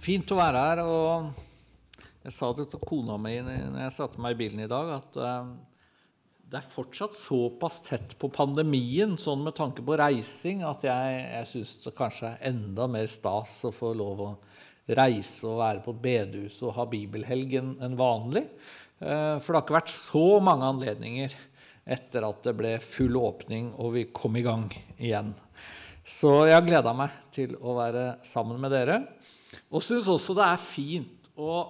Fint 0.00 0.30
å 0.32 0.38
være 0.38 0.60
her. 0.64 0.80
og 0.80 2.06
Jeg 2.24 2.32
sa 2.32 2.48
det 2.56 2.70
til 2.72 2.80
kona 2.80 3.18
mi 3.20 3.34
når 3.44 3.82
jeg 3.84 3.96
satte 3.98 4.22
meg 4.22 4.32
i 4.32 4.38
bilen 4.38 4.62
i 4.64 4.70
dag, 4.70 4.94
at 4.96 5.18
eh, 5.20 5.50
det 6.50 6.56
er 6.58 6.70
fortsatt 6.70 7.18
såpass 7.18 7.78
tett 7.84 8.16
på 8.18 8.30
pandemien, 8.32 9.12
sånn 9.20 9.44
med 9.44 9.54
tanke 9.58 9.84
på 9.84 9.98
reising, 10.00 10.64
at 10.66 10.86
jeg, 10.88 11.18
jeg 11.34 11.50
syns 11.52 11.74
det 11.84 11.92
kanskje 11.98 12.32
er 12.32 12.48
enda 12.50 12.88
mer 12.90 13.06
stas 13.12 13.58
å 13.68 13.74
få 13.76 13.92
lov 13.98 14.24
å 14.24 14.30
reise 14.88 15.44
og 15.46 15.60
være 15.60 15.84
på 15.84 15.92
et 15.94 16.02
bedehus 16.08 16.56
og 16.64 16.74
ha 16.78 16.88
bibelhelg 16.88 17.58
enn 17.60 18.00
vanlig. 18.00 18.46
Eh, 19.04 19.36
for 19.36 19.52
det 19.52 19.60
har 19.60 19.66
ikke 19.66 19.78
vært 19.82 19.94
så 19.98 20.26
mange 20.48 20.72
anledninger 20.78 21.36
etter 21.90 22.24
at 22.24 22.40
det 22.48 22.56
ble 22.56 22.72
full 22.80 23.20
åpning 23.20 23.74
og 23.76 23.94
vi 23.98 24.08
kom 24.16 24.40
i 24.40 24.48
gang 24.48 24.64
igjen. 24.96 25.34
Så 26.08 26.46
jeg 26.48 26.56
har 26.56 26.64
gleda 26.64 26.96
meg 26.96 27.12
til 27.36 27.52
å 27.60 27.76
være 27.76 28.14
sammen 28.26 28.58
med 28.64 28.72
dere. 28.72 29.02
Og 29.70 29.82
syns 29.84 30.08
også 30.10 30.36
det 30.38 30.46
er 30.46 30.62
fint 30.62 31.30
å 31.38 31.60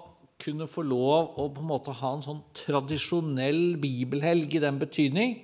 kunne 0.41 0.67
få 0.71 0.83
lov 0.87 1.37
å 1.41 1.49
på 1.53 1.63
en 1.63 1.69
måte 1.69 1.95
ha 1.99 2.15
en 2.17 2.25
sånn 2.25 2.43
tradisjonell 2.57 3.77
bibelhelg 3.81 4.57
i 4.57 4.63
den 4.63 4.81
betydning 4.81 5.37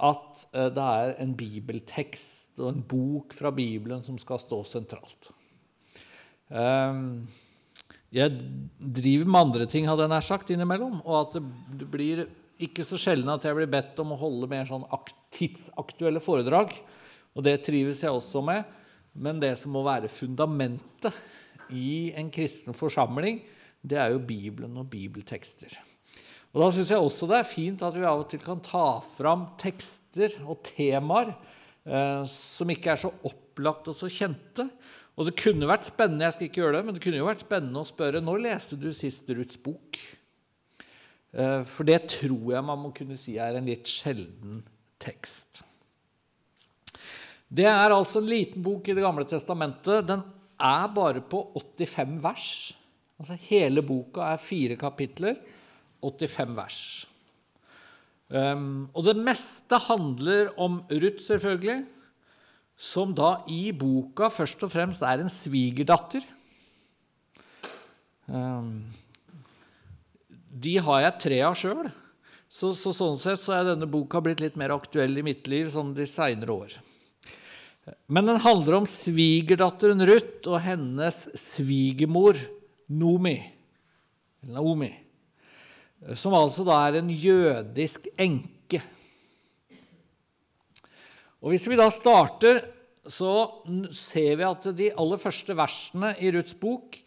at 0.00 0.46
eh, 0.52 0.68
det 0.72 0.86
er 1.02 1.14
en 1.24 1.34
bibeltekst 1.36 2.60
og 2.60 2.72
en 2.72 2.82
bok 2.84 3.34
fra 3.36 3.52
Bibelen 3.54 4.02
som 4.04 4.18
skal 4.20 4.40
stå 4.40 4.60
sentralt. 4.68 5.30
Ehm, 6.50 7.28
jeg 8.12 8.34
driver 8.76 9.28
med 9.30 9.40
andre 9.40 9.68
ting, 9.70 9.86
hadde 9.88 10.04
jeg 10.04 10.12
nær 10.12 10.26
sagt, 10.26 10.52
innimellom. 10.52 10.98
Og 11.04 11.16
at 11.20 11.38
det 11.80 11.88
blir 11.88 12.24
ikke 12.60 12.84
så 12.84 12.98
sjelden 13.00 13.30
at 13.32 13.46
jeg 13.46 13.56
blir 13.56 13.70
bedt 13.70 14.00
om 14.02 14.12
å 14.12 14.20
holde 14.20 14.50
mer 14.50 14.66
sånn 14.68 14.84
tidsaktuelle 15.36 16.22
foredrag. 16.22 16.74
Og 17.36 17.46
det 17.46 17.60
trives 17.64 18.02
jeg 18.02 18.12
også 18.12 18.42
med. 18.44 18.66
Men 19.14 19.40
det 19.42 19.54
som 19.58 19.72
må 19.74 19.84
være 19.86 20.10
fundamentet 20.12 21.14
i 21.76 22.10
en 22.18 22.30
kristen 22.32 22.76
forsamling, 22.76 23.40
det 23.80 23.98
er 24.00 24.12
jo 24.14 24.24
Bibelen 24.24 24.76
og 24.80 24.90
bibeltekster. 24.92 25.78
Og 26.50 26.64
Da 26.64 26.70
syns 26.74 26.90
jeg 26.90 26.98
også 26.98 27.28
det 27.30 27.38
er 27.38 27.48
fint 27.48 27.82
at 27.86 27.94
vi 27.94 28.06
av 28.06 28.24
og 28.24 28.30
til 28.30 28.42
kan 28.42 28.60
ta 28.64 28.98
fram 29.04 29.52
tekster 29.60 30.34
og 30.42 30.64
temaer 30.66 31.30
eh, 31.86 32.24
som 32.26 32.72
ikke 32.72 32.94
er 32.94 33.02
så 33.04 33.12
opplagt 33.28 33.92
og 33.92 33.96
så 33.96 34.10
kjente. 34.10 34.66
Og 35.14 35.28
det 35.28 35.36
kunne 35.38 35.68
vært 35.68 35.90
spennende 35.90 36.26
jeg 36.26 36.36
skal 36.36 36.48
ikke 36.48 36.62
gjøre 36.62 36.78
det, 36.78 36.86
men 36.86 36.96
det 36.96 37.04
kunne 37.04 37.20
jo 37.20 37.28
vært 37.28 37.44
spennende 37.44 37.82
å 37.82 37.88
spørre 37.88 38.22
når 38.24 38.44
leste 38.48 38.78
du 38.80 38.90
sist 38.96 39.30
Ruths 39.30 39.60
bok? 39.62 40.00
Eh, 41.30 41.62
for 41.68 41.86
det 41.86 42.02
tror 42.16 42.54
jeg 42.56 42.66
man 42.66 42.82
må 42.82 42.92
kunne 42.96 43.18
si 43.20 43.36
er 43.38 43.58
en 43.58 43.68
litt 43.70 43.90
sjelden 43.90 44.64
tekst. 45.00 45.62
Det 47.50 47.66
er 47.66 47.90
altså 47.90 48.20
en 48.20 48.30
liten 48.30 48.62
bok 48.62 48.88
i 48.88 48.94
Det 48.94 49.02
gamle 49.02 49.26
testamentet. 49.26 50.06
Den 50.06 50.22
er 50.60 50.90
bare 50.94 51.22
på 51.24 51.42
85 51.56 52.18
vers. 52.24 52.48
Altså 53.20 53.36
Hele 53.48 53.84
boka 53.84 54.24
er 54.32 54.40
fire 54.40 54.76
kapitler, 54.80 55.38
85 56.00 56.56
vers. 56.56 56.80
Um, 58.30 58.86
og 58.94 59.04
det 59.08 59.16
meste 59.18 59.80
handler 59.88 60.52
om 60.60 60.78
Ruth, 60.86 61.24
selvfølgelig, 61.26 61.82
som 62.80 63.10
da 63.12 63.40
i 63.50 63.72
boka 63.76 64.30
først 64.32 64.62
og 64.64 64.70
fremst 64.72 65.02
er 65.04 65.20
en 65.20 65.32
svigerdatter. 65.32 66.24
Um, 68.30 68.86
de 70.50 70.76
har 70.78 71.02
jeg 71.04 71.18
tre 71.26 71.40
av 71.44 71.58
sjøl. 71.58 71.90
Så, 72.50 72.72
så, 72.74 72.90
sånn 72.94 73.18
sett 73.18 73.42
så 73.42 73.54
er 73.54 73.68
denne 73.68 73.86
boka 73.90 74.18
blitt 74.22 74.40
litt 74.42 74.56
mer 74.58 74.72
aktuell 74.74 75.20
i 75.20 75.26
mitt 75.26 75.46
liv 75.50 75.68
sånn 75.70 75.92
de 75.94 76.06
seinere 76.08 76.54
år. 76.54 76.78
Men 78.10 78.28
den 78.28 78.40
handler 78.42 78.80
om 78.80 78.88
svigerdatteren 78.88 80.02
Ruth 80.08 80.48
og 80.50 80.60
hennes 80.64 81.22
svigermor 81.54 82.38
Nomi. 82.90 83.38
Naomi. 84.50 84.90
Som 86.16 86.34
altså 86.36 86.64
da 86.64 86.78
er 86.86 87.00
en 87.00 87.10
jødisk 87.12 88.08
enke. 88.18 88.80
Og 91.40 91.52
Hvis 91.52 91.66
vi 91.68 91.78
da 91.78 91.88
starter, 91.92 92.62
så 93.08 93.62
ser 93.96 94.34
vi 94.36 94.48
at 94.48 94.66
de 94.76 94.90
aller 94.92 95.20
første 95.20 95.56
versene 95.56 96.12
i 96.20 96.32
Ruths 96.34 96.56
bok 96.56 96.98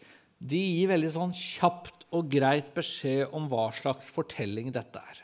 de 0.44 0.58
gir 0.58 0.90
veldig 0.90 1.12
sånn 1.14 1.34
kjapt 1.34 2.08
og 2.14 2.30
greit 2.30 2.72
beskjed 2.76 3.32
om 3.34 3.46
hva 3.50 3.68
slags 3.74 4.10
fortelling 4.12 4.72
dette 4.74 5.00
er. 5.00 5.22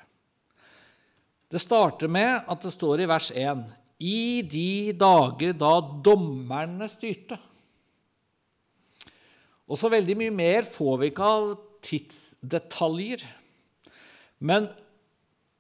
Det 1.51 1.59
starter 1.59 2.11
med 2.11 2.47
at 2.47 2.63
det 2.63 2.73
står 2.73 3.03
i 3.03 3.09
vers 3.11 3.31
1.: 3.35 3.65
I 4.01 4.41
de 4.49 4.93
dager 4.97 5.57
da 5.61 5.75
dommerne 6.05 6.89
styrte. 6.89 7.37
Og 9.71 9.79
så 9.79 9.91
veldig 9.93 10.17
mye 10.19 10.35
mer 10.35 10.67
får 10.67 10.97
vi 11.03 11.11
ikke 11.13 11.27
av 11.31 11.51
tidsdetaljer. 11.85 13.23
Men 14.41 14.71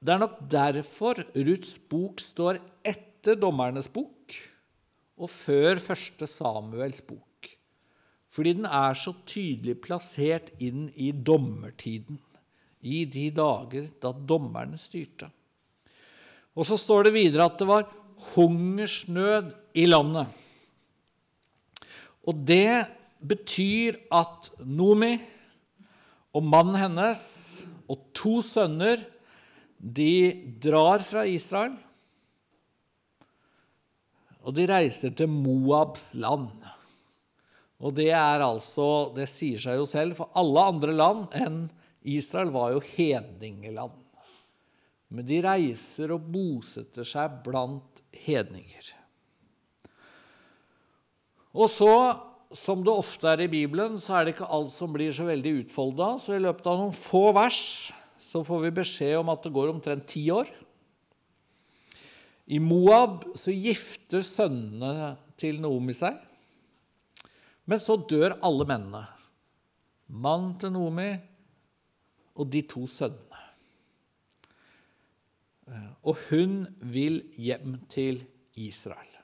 det 0.00 0.14
er 0.14 0.22
nok 0.22 0.38
derfor 0.50 1.20
Ruths 1.36 1.76
bok 1.92 2.22
står 2.24 2.58
etter 2.80 3.36
dommernes 3.36 3.90
bok 3.92 4.34
og 5.20 5.28
før 5.28 5.76
første 5.84 6.24
Samuels 6.30 7.02
bok. 7.04 7.50
Fordi 8.30 8.54
den 8.56 8.66
er 8.66 8.96
så 8.96 9.12
tydelig 9.28 9.76
plassert 9.84 10.52
inn 10.62 10.86
i 10.94 11.10
dommertiden, 11.12 12.16
i 12.80 13.04
de 13.04 13.26
dager 13.36 13.90
da 14.00 14.14
dommerne 14.14 14.78
styrte. 14.80 15.28
Og 16.56 16.64
så 16.66 16.78
står 16.80 17.08
det 17.08 17.16
videre 17.18 17.50
at 17.50 17.58
det 17.60 17.68
var 17.68 17.84
hungersnød 18.32 19.52
i 19.74 19.86
landet. 19.88 20.26
Og 22.28 22.40
det 22.46 22.86
betyr 23.20 23.98
at 24.12 24.50
Nomi 24.64 25.14
og 26.36 26.44
mannen 26.46 26.78
hennes 26.78 27.22
og 27.90 28.02
to 28.14 28.38
sønner 28.44 29.02
de 29.80 30.12
drar 30.62 31.02
fra 31.02 31.24
Israel, 31.26 31.72
og 34.40 34.54
de 34.56 34.66
reiser 34.68 35.12
til 35.16 35.28
Moabs 35.32 36.10
land. 36.16 36.48
Og 37.80 37.94
det 37.96 38.10
er 38.12 38.42
altså 38.44 39.10
Det 39.16 39.26
sier 39.28 39.60
seg 39.60 39.80
jo 39.80 39.86
selv, 39.88 40.16
for 40.16 40.32
alle 40.36 40.64
andre 40.72 40.94
land 40.96 41.36
enn 41.36 41.60
Israel 42.08 42.52
var 42.52 42.72
jo 42.74 42.84
hedningeland. 42.84 43.99
Men 45.10 45.26
de 45.26 45.40
reiser 45.42 46.12
og 46.14 46.26
bosetter 46.30 47.06
seg 47.06 47.40
blant 47.44 48.02
hedninger. 48.14 48.92
Og 51.50 51.66
så, 51.70 51.94
som 52.54 52.84
det 52.86 52.94
ofte 52.94 53.26
er 53.32 53.42
i 53.42 53.50
Bibelen, 53.50 53.98
så 53.98 54.18
er 54.18 54.26
det 54.26 54.36
ikke 54.36 54.50
alt 54.54 54.70
som 54.70 54.92
blir 54.94 55.10
så 55.14 55.26
veldig 55.26 55.56
utfolda. 55.64 56.12
Så 56.22 56.36
i 56.36 56.42
løpet 56.42 56.68
av 56.70 56.78
noen 56.78 56.94
få 56.94 57.30
vers 57.34 57.60
så 58.20 58.44
får 58.46 58.66
vi 58.66 58.76
beskjed 58.78 59.16
om 59.18 59.32
at 59.32 59.42
det 59.42 59.54
går 59.54 59.72
omtrent 59.72 60.06
ti 60.10 60.28
år. 60.30 60.50
I 62.50 62.58
Moab 62.62 63.24
så 63.38 63.54
gifter 63.54 64.22
sønnene 64.26 65.14
til 65.38 65.60
Noomi 65.62 65.94
seg. 65.94 66.18
Men 67.70 67.78
så 67.82 67.94
dør 68.10 68.38
alle 68.46 68.66
mennene. 68.66 69.04
Mannen 70.10 70.56
til 70.58 70.74
Noomi 70.74 71.12
og 72.34 72.48
de 72.50 72.62
to 72.66 72.82
sønnene. 72.90 73.29
Og 76.02 76.16
hun 76.30 76.64
vil 76.80 77.22
hjem 77.38 77.78
til 77.90 78.22
Israel. 78.58 79.16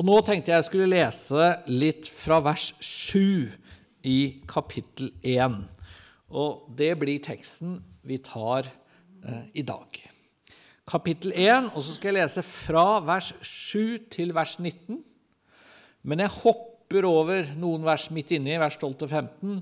Og 0.00 0.06
Nå 0.08 0.16
tenkte 0.24 0.50
jeg 0.50 0.62
jeg 0.62 0.68
skulle 0.70 0.92
lese 0.94 1.48
litt 1.68 2.08
fra 2.08 2.40
vers 2.42 2.70
7 2.80 3.52
i 4.08 4.18
kapittel 4.48 5.12
1. 5.20 5.58
Og 6.32 6.70
det 6.78 6.94
blir 7.00 7.20
teksten 7.22 7.76
vi 8.08 8.16
tar 8.24 8.66
eh, 8.66 9.44
i 9.52 9.64
dag. 9.68 10.00
Kapittel 10.88 11.34
1, 11.36 11.70
og 11.76 11.84
så 11.84 11.94
skal 11.94 12.10
jeg 12.10 12.22
lese 12.22 12.42
fra 12.46 12.86
vers 13.04 13.30
7 13.44 14.08
til 14.10 14.32
vers 14.34 14.56
19. 14.58 14.98
Men 16.08 16.24
jeg 16.24 16.34
hopper 16.40 17.06
over 17.06 17.52
noen 17.60 17.84
vers 17.86 18.08
midt 18.10 18.32
inni, 18.34 18.56
vers 18.58 18.80
12-15, 18.80 19.60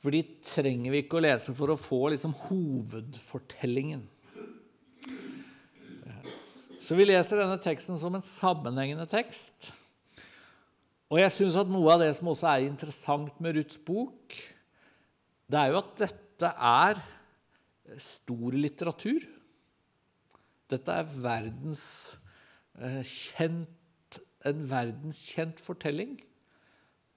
for 0.00 0.14
de 0.14 0.22
trenger 0.44 0.92
vi 0.92 1.02
ikke 1.02 1.18
å 1.18 1.24
lese 1.24 1.56
for 1.56 1.72
å 1.72 1.80
få 1.80 2.12
liksom 2.12 2.36
hovedfortellingen. 2.46 4.04
Så 6.90 6.96
vi 6.98 7.04
leser 7.06 7.38
denne 7.38 7.54
teksten 7.62 7.94
som 8.00 8.16
en 8.18 8.24
sammenhengende 8.26 9.04
tekst. 9.06 9.68
Og 11.06 11.20
jeg 11.20 11.30
syns 11.30 11.58
at 11.60 11.70
noe 11.70 11.86
av 11.92 12.00
det 12.02 12.08
som 12.16 12.32
også 12.32 12.48
er 12.50 12.64
interessant 12.66 13.36
med 13.38 13.54
Ruths 13.54 13.78
bok, 13.86 14.34
det 15.46 15.60
er 15.60 15.70
jo 15.70 15.78
at 15.84 15.94
dette 16.02 16.50
er 16.50 16.98
stor 18.02 18.58
litteratur. 18.58 19.22
Dette 20.74 20.98
er 20.98 21.14
verdens 21.22 21.86
eh, 22.82 23.06
kjent 23.06 24.20
en 24.50 24.66
verdenskjent 24.74 25.62
fortelling. 25.62 26.18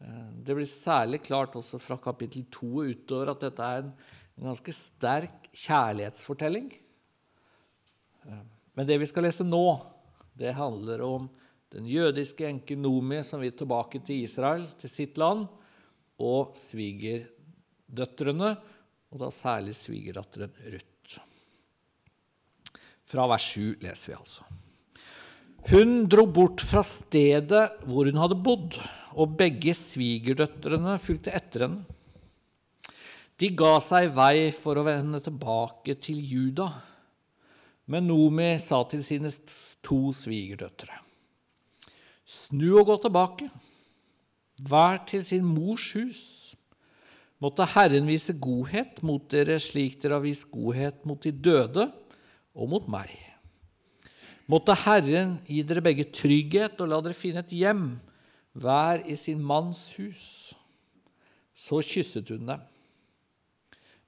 Eh, 0.06 0.32
det 0.46 0.54
blir 0.54 0.70
særlig 0.70 1.24
klart 1.26 1.58
også 1.58 1.82
fra 1.82 1.98
kapittel 1.98 2.46
2 2.54 2.74
utover 2.94 3.34
at 3.34 3.50
dette 3.50 3.74
er 3.74 3.88
en, 3.88 3.96
ganske 4.38 4.78
sterk 4.86 5.50
kjærlighetsfortelling. 5.66 6.76
Eh, 8.30 8.44
men 8.74 8.88
det 8.90 9.00
vi 9.02 9.08
skal 9.10 9.28
lese 9.28 9.46
nå, 9.46 9.66
det 10.38 10.56
handler 10.58 11.04
om 11.06 11.28
den 11.74 11.86
jødiske 11.90 12.46
enken 12.48 12.84
Nomi, 12.86 13.22
som 13.26 13.42
vil 13.42 13.54
tilbake 13.58 14.02
til 14.06 14.24
Israel, 14.26 14.66
til 14.80 14.92
sitt 14.92 15.18
land, 15.22 15.48
og 16.22 16.54
svigerdøtrene, 16.58 18.52
og 19.14 19.22
da 19.22 19.30
særlig 19.34 19.74
svigerdatteren 19.78 20.54
Ruth. 20.74 20.90
Fra 23.14 23.26
vers 23.30 23.46
7 23.54 23.84
leser 23.84 24.12
vi 24.12 24.18
altså. 24.18 24.46
Hun 25.70 26.08
dro 26.12 26.26
bort 26.28 26.64
fra 26.66 26.82
stedet 26.84 27.64
hvor 27.88 28.10
hun 28.10 28.20
hadde 28.20 28.40
bodd, 28.44 28.80
og 29.14 29.36
begge 29.40 29.76
svigerdøtrene 29.78 30.98
fulgte 31.02 31.34
etter 31.36 31.68
henne. 31.68 31.84
De 33.40 33.50
ga 33.58 33.78
seg 33.82 34.12
vei 34.16 34.50
for 34.56 34.78
å 34.78 34.86
vende 34.86 35.22
tilbake 35.24 35.96
til 36.02 36.20
Juda. 36.22 36.68
Men 37.90 38.08
Nomi 38.08 38.54
sa 38.64 38.84
til 38.88 39.04
sine 39.04 39.32
to 39.84 40.14
svigerdøtre.: 40.16 41.02
Snu 42.24 42.80
og 42.80 42.88
gå 42.88 42.98
tilbake, 43.04 43.50
hver 44.64 45.04
til 45.10 45.26
sin 45.28 45.44
mors 45.44 45.90
hus. 45.98 46.22
Måtte 47.44 47.66
Herren 47.68 48.08
vise 48.08 48.32
godhet 48.40 49.02
mot 49.04 49.26
dere 49.32 49.58
slik 49.60 49.98
dere 50.00 50.16
har 50.16 50.24
vist 50.24 50.48
godhet 50.52 51.02
mot 51.04 51.20
de 51.20 51.34
døde 51.36 51.90
og 52.56 52.70
mot 52.72 52.88
meg. 52.88 53.12
Måtte 54.48 54.76
Herren 54.86 55.38
gi 55.48 55.60
dere 55.68 55.84
begge 55.84 56.08
trygghet 56.16 56.80
og 56.84 56.92
la 56.92 57.00
dere 57.04 57.18
finne 57.18 57.44
et 57.44 57.52
hjem, 57.52 57.98
hver 58.54 59.04
i 59.10 59.18
sin 59.20 59.42
manns 59.44 59.90
hus. 59.98 60.54
Så 61.56 61.82
kysset 61.84 62.32
hun 62.32 62.48
dem. 62.48 62.64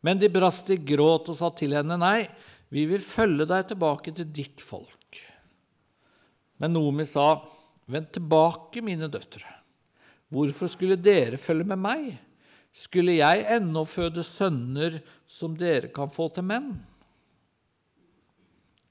Men 0.06 0.20
de 0.22 0.30
brast 0.30 0.70
i 0.70 0.78
gråt 0.78 1.32
og 1.32 1.38
sa 1.40 1.50
til 1.58 1.74
henne, 1.76 1.98
Nei, 1.98 2.28
vi 2.74 2.86
vil 2.90 3.04
følge 3.04 3.48
deg 3.50 3.68
tilbake 3.70 4.14
til 4.16 4.32
ditt 4.34 4.64
folk. 4.64 5.20
Men 6.62 6.74
Nomi 6.76 7.06
sa, 7.08 7.34
Vend 7.86 8.08
tilbake, 8.16 8.82
mine 8.82 9.06
døtre. 9.14 9.46
Hvorfor 10.34 10.72
skulle 10.72 10.98
dere 10.98 11.38
følge 11.38 11.68
med 11.70 11.78
meg? 11.78 12.08
Skulle 12.74 13.20
jeg 13.20 13.46
ennå 13.56 13.86
føde 13.86 14.24
sønner 14.26 14.98
som 15.30 15.54
dere 15.56 15.92
kan 15.94 16.10
få 16.10 16.26
til 16.34 16.48
menn? 16.50 16.72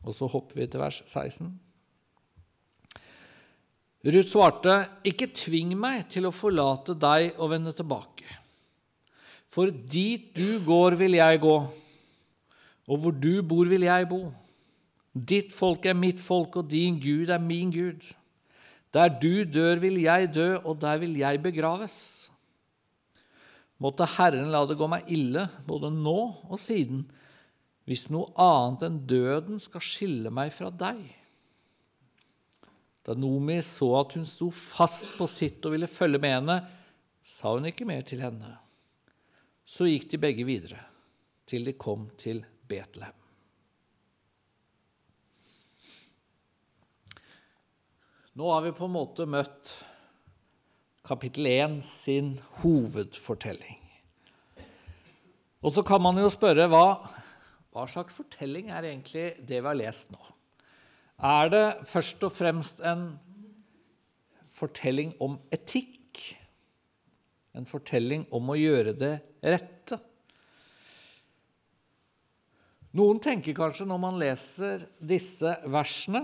Og 0.04 0.14
så 0.14 0.28
hopper 0.30 0.60
vi 0.60 0.68
til 0.70 0.84
vers 0.84 1.02
16. 1.10 1.50
Ruth 4.04 4.30
svarte, 4.30 4.78
Ikke 5.02 5.30
tving 5.32 5.74
meg 5.80 6.06
til 6.12 6.28
å 6.28 6.34
forlate 6.34 6.94
deg 6.94 7.34
og 7.40 7.50
vende 7.50 7.72
tilbake. 7.74 8.28
For 9.50 9.70
dit 9.70 10.30
du 10.36 10.60
går, 10.64 10.96
vil 11.00 11.16
jeg 11.18 11.40
gå, 11.42 11.56
og 12.88 13.00
hvor 13.00 13.14
du 13.16 13.42
bor, 13.46 13.68
vil 13.68 13.86
jeg 13.86 14.08
bo. 14.10 14.26
Ditt 15.14 15.54
folk 15.54 15.86
er 15.86 15.96
mitt 15.96 16.20
folk, 16.20 16.58
og 16.60 16.68
din 16.70 16.98
Gud 17.00 17.30
er 17.32 17.40
min 17.40 17.72
Gud. 17.72 18.02
Der 18.94 19.08
du 19.08 19.44
dør, 19.46 19.80
vil 19.82 20.00
jeg 20.02 20.32
dø, 20.34 20.56
og 20.62 20.80
der 20.82 21.00
vil 21.02 21.16
jeg 21.18 21.42
begraves. 21.42 21.96
Måtte 23.82 24.06
Herren 24.16 24.52
la 24.54 24.62
det 24.68 24.78
gå 24.78 24.88
meg 24.90 25.08
ille, 25.12 25.48
både 25.66 25.90
nå 25.92 26.18
og 26.46 26.58
siden, 26.60 27.02
hvis 27.88 28.06
noe 28.12 28.30
annet 28.40 28.86
enn 28.86 29.02
døden 29.08 29.60
skal 29.60 29.82
skille 29.84 30.30
meg 30.32 30.52
fra 30.54 30.70
deg. 30.70 31.02
Da 33.04 33.12
Nomi 33.18 33.58
så 33.60 33.90
at 33.98 34.14
hun 34.16 34.24
sto 34.24 34.48
fast 34.54 35.10
på 35.18 35.28
sitt 35.28 35.64
og 35.66 35.74
ville 35.74 35.90
følge 35.90 36.20
med 36.22 36.38
henne, 36.38 36.56
sa 37.20 37.52
hun 37.52 37.68
ikke 37.68 37.88
mer 37.88 38.06
til 38.06 38.22
henne. 38.24 38.54
Så 39.68 39.88
gikk 39.88 40.08
de 40.12 40.20
begge 40.22 40.46
videre, 40.48 40.80
til 41.48 41.66
de 41.68 41.76
kom 41.76 42.08
til 42.20 42.44
Betlehem. 42.74 43.20
Nå 48.34 48.50
har 48.50 48.64
vi 48.64 48.74
på 48.74 48.88
en 48.88 48.96
måte 48.96 49.26
møtt 49.30 49.70
kapittel 51.06 51.46
1 51.46 51.76
sin 51.86 52.32
hovedfortelling. 52.62 53.78
Og 55.62 55.70
så 55.72 55.84
kan 55.86 56.02
man 56.02 56.18
jo 56.18 56.26
spørre 56.32 56.66
hva, 56.68 56.98
hva 57.70 57.84
slags 57.88 58.16
fortelling 58.16 58.72
er 58.74 58.88
egentlig 58.88 59.36
det 59.38 59.60
vi 59.60 59.68
har 59.68 59.78
lest 59.78 60.10
nå? 60.10 60.18
Er 61.22 61.52
det 61.52 61.66
først 61.86 62.26
og 62.26 62.34
fremst 62.34 62.82
en 62.82 63.12
fortelling 64.50 65.14
om 65.22 65.38
etikk? 65.54 66.18
En 67.54 67.70
fortelling 67.70 68.26
om 68.34 68.50
å 68.50 68.58
gjøre 68.58 68.96
det 68.98 69.14
rette. 69.46 70.00
Noen 72.94 73.18
tenker 73.18 73.56
kanskje 73.58 73.88
når 73.90 73.98
man 73.98 74.18
leser 74.22 74.84
disse 75.02 75.56
versene, 75.66 76.22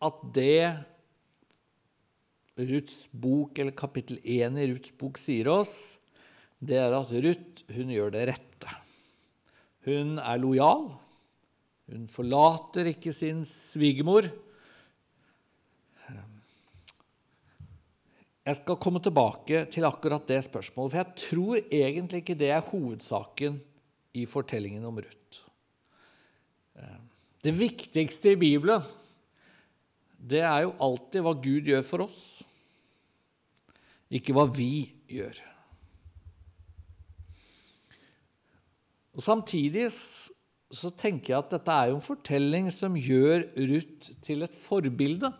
at 0.00 0.20
det 0.32 0.64
Ruths 2.60 3.04
bok, 3.12 3.58
eller 3.60 3.76
kapittel 3.76 4.16
1 4.24 4.56
i 4.56 4.68
Ruths 4.72 4.94
bok 4.96 5.20
sier 5.20 5.48
oss, 5.52 5.74
det 6.60 6.78
er 6.80 6.96
at 6.96 7.12
Ruth 7.12 7.64
hun 7.72 7.92
gjør 7.92 8.12
det 8.16 8.26
rette. 8.32 8.76
Hun 9.84 10.16
er 10.20 10.40
lojal. 10.40 10.90
Hun 11.90 12.04
forlater 12.08 12.88
ikke 12.92 13.12
sin 13.16 13.42
svigermor. 13.48 14.28
Jeg 18.40 18.56
skal 18.56 18.80
komme 18.80 19.00
tilbake 19.04 19.66
til 19.72 19.84
akkurat 19.84 20.24
det 20.28 20.40
spørsmålet, 20.48 20.92
for 20.92 21.00
jeg 21.00 21.18
tror 21.28 21.60
egentlig 21.60 22.22
ikke 22.22 22.38
det 22.40 22.54
er 22.56 22.64
hovedsaken 22.70 23.60
i 24.16 24.26
fortellingen 24.26 24.84
om 24.88 24.98
Ruth. 25.00 25.44
Eh, 26.78 26.98
det 27.44 27.54
viktigste 27.56 28.34
i 28.34 28.40
Bibelen, 28.40 28.82
det 30.20 30.42
er 30.44 30.66
jo 30.66 30.74
alltid 30.82 31.24
hva 31.24 31.34
Gud 31.40 31.70
gjør 31.70 31.84
for 31.86 32.04
oss, 32.04 32.24
ikke 34.10 34.34
hva 34.36 34.44
vi 34.50 34.90
gjør. 35.08 35.38
Og 39.16 39.24
Samtidig 39.24 39.88
så 40.70 40.90
tenker 40.94 41.32
jeg 41.32 41.40
at 41.40 41.54
dette 41.56 41.74
er 41.74 41.90
jo 41.90 41.98
en 41.98 42.04
fortelling 42.04 42.68
som 42.74 42.98
gjør 42.98 43.48
Ruth 43.70 44.12
til 44.22 44.46
et 44.46 44.54
forbilde. 44.54 45.32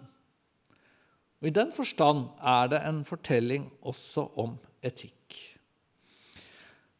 Og 1.40 1.48
I 1.48 1.54
den 1.54 1.70
forstand 1.72 2.26
er 2.42 2.72
det 2.72 2.82
en 2.84 3.04
fortelling 3.06 3.70
også 3.86 4.26
om 4.42 4.58
etikk. 4.84 5.19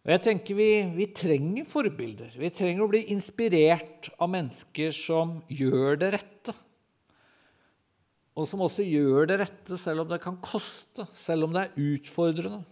Og 0.01 0.13
jeg 0.15 0.23
tenker 0.25 0.57
vi, 0.57 0.69
vi, 0.97 1.07
trenger 1.13 1.67
forbilder. 1.69 2.33
Vi 2.41 2.51
trenger 2.57 2.87
å 2.87 2.91
bli 2.91 3.03
inspirert 3.13 4.09
av 4.17 4.31
mennesker 4.33 4.95
som 4.97 5.39
gjør 5.53 6.01
det 6.01 6.13
rette. 6.17 6.55
Og 8.41 8.47
som 8.49 8.63
også 8.65 8.87
gjør 8.87 9.29
det 9.29 9.41
rette 9.43 9.77
selv 9.77 10.07
om 10.07 10.13
det 10.13 10.23
kan 10.23 10.39
koste, 10.41 11.05
selv 11.13 11.49
om 11.49 11.57
det 11.57 11.67
er 11.67 11.91
utfordrende. 11.91 12.63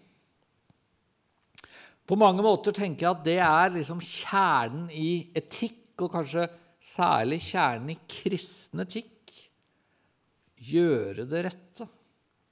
På 2.09 2.17
mange 2.17 2.41
måter 2.41 2.73
tenker 2.73 3.05
jeg 3.05 3.13
at 3.13 3.27
det 3.27 3.39
er 3.45 3.75
liksom 3.75 4.01
kjernen 4.01 4.89
i 4.89 5.29
etikk, 5.37 5.99
og 5.99 6.15
kanskje 6.15 6.47
særlig 6.81 7.43
kjernen 7.45 7.93
i 7.93 7.99
kristen 8.09 8.81
etikk 8.87 9.19
gjøre 10.69 11.27
det 11.29 11.43
rette, 11.47 11.87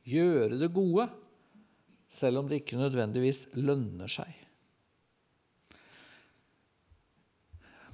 gjøre 0.06 0.59
det 0.61 0.68
gode, 0.75 1.06
selv 2.11 2.42
om 2.42 2.50
det 2.50 2.62
ikke 2.62 2.80
nødvendigvis 2.80 3.47
lønner 3.59 4.11
seg. 4.11 4.46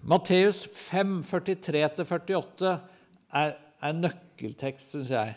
Matteus 0.03 0.65
5, 0.91 1.21
43-48 1.23 2.71
er, 3.39 3.53
er 3.55 3.93
nøkkeltekst, 3.95 4.97
syns 4.97 5.13
jeg, 5.15 5.37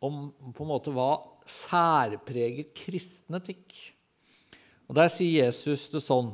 om 0.00 0.30
på 0.56 0.64
en 0.64 0.70
måte 0.70 0.94
hva 0.94 1.10
særpreger 1.48 2.70
kristen 2.76 3.36
etikk. 3.36 3.74
Og 4.88 4.96
Der 4.96 5.10
sier 5.12 5.44
Jesus 5.44 5.90
det 5.92 6.00
sånn. 6.00 6.32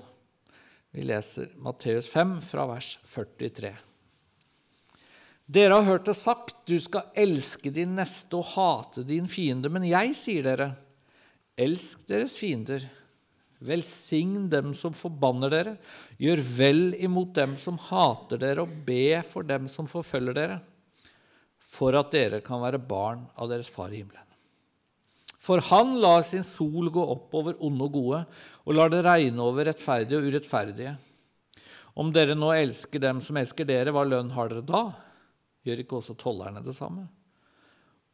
Vi 0.95 1.03
leser 1.03 1.51
Matteus 1.59 2.07
5 2.13 2.37
fra 2.47 2.69
vers 2.71 2.93
43. 3.11 3.73
Dere 5.45 5.77
har 5.77 5.89
hørt 5.89 6.07
det 6.07 6.15
sagt, 6.17 6.61
du 6.71 6.79
skal 6.81 7.11
elske 7.19 7.73
din 7.75 7.97
neste 7.99 8.39
og 8.39 8.53
hate 8.55 9.03
din 9.05 9.27
fiende. 9.29 9.69
Men 9.69 9.85
jeg 9.91 10.15
sier 10.17 10.47
dere, 10.47 10.71
elsk 11.59 12.07
deres 12.09 12.39
fiender. 12.39 12.87
Velsign 13.65 14.49
dem 14.53 14.75
som 14.77 14.95
forbanner 14.97 15.53
dere. 15.53 15.77
Gjør 16.21 16.43
vel 16.57 16.83
imot 17.03 17.33
dem 17.37 17.57
som 17.61 17.79
hater 17.91 18.41
dere, 18.43 18.65
og 18.65 18.85
be 18.87 19.23
for 19.27 19.47
dem 19.47 19.69
som 19.73 19.89
forfølger 19.91 20.37
dere, 20.37 20.61
for 21.65 21.97
at 21.99 22.13
dere 22.13 22.43
kan 22.45 22.63
være 22.63 22.83
barn 22.83 23.25
av 23.41 23.51
deres 23.51 23.71
Far 23.73 23.91
i 23.93 24.03
himmelen. 24.03 24.21
For 25.45 25.61
han 25.69 25.99
lar 26.01 26.23
sin 26.25 26.45
sol 26.47 26.89
gå 26.93 27.03
opp 27.15 27.35
over 27.37 27.59
onde 27.65 27.85
og 27.85 27.97
gode, 27.97 28.21
og 28.65 28.77
lar 28.79 28.93
det 28.93 29.03
regne 29.05 29.45
over 29.45 29.69
rettferdige 29.69 30.21
og 30.21 30.29
urettferdige. 30.31 30.95
Om 32.01 32.13
dere 32.15 32.37
nå 32.37 32.49
elsker 32.57 33.03
dem 33.03 33.21
som 33.23 33.37
elsker 33.39 33.69
dere, 33.69 33.93
hva 33.93 34.07
lønn 34.09 34.33
har 34.35 34.49
dere 34.51 34.65
da? 34.67 34.87
Gjør 35.65 35.83
ikke 35.85 35.99
også 36.01 36.17
tollerne 36.21 36.65
det 36.65 36.75
samme? 36.77 37.07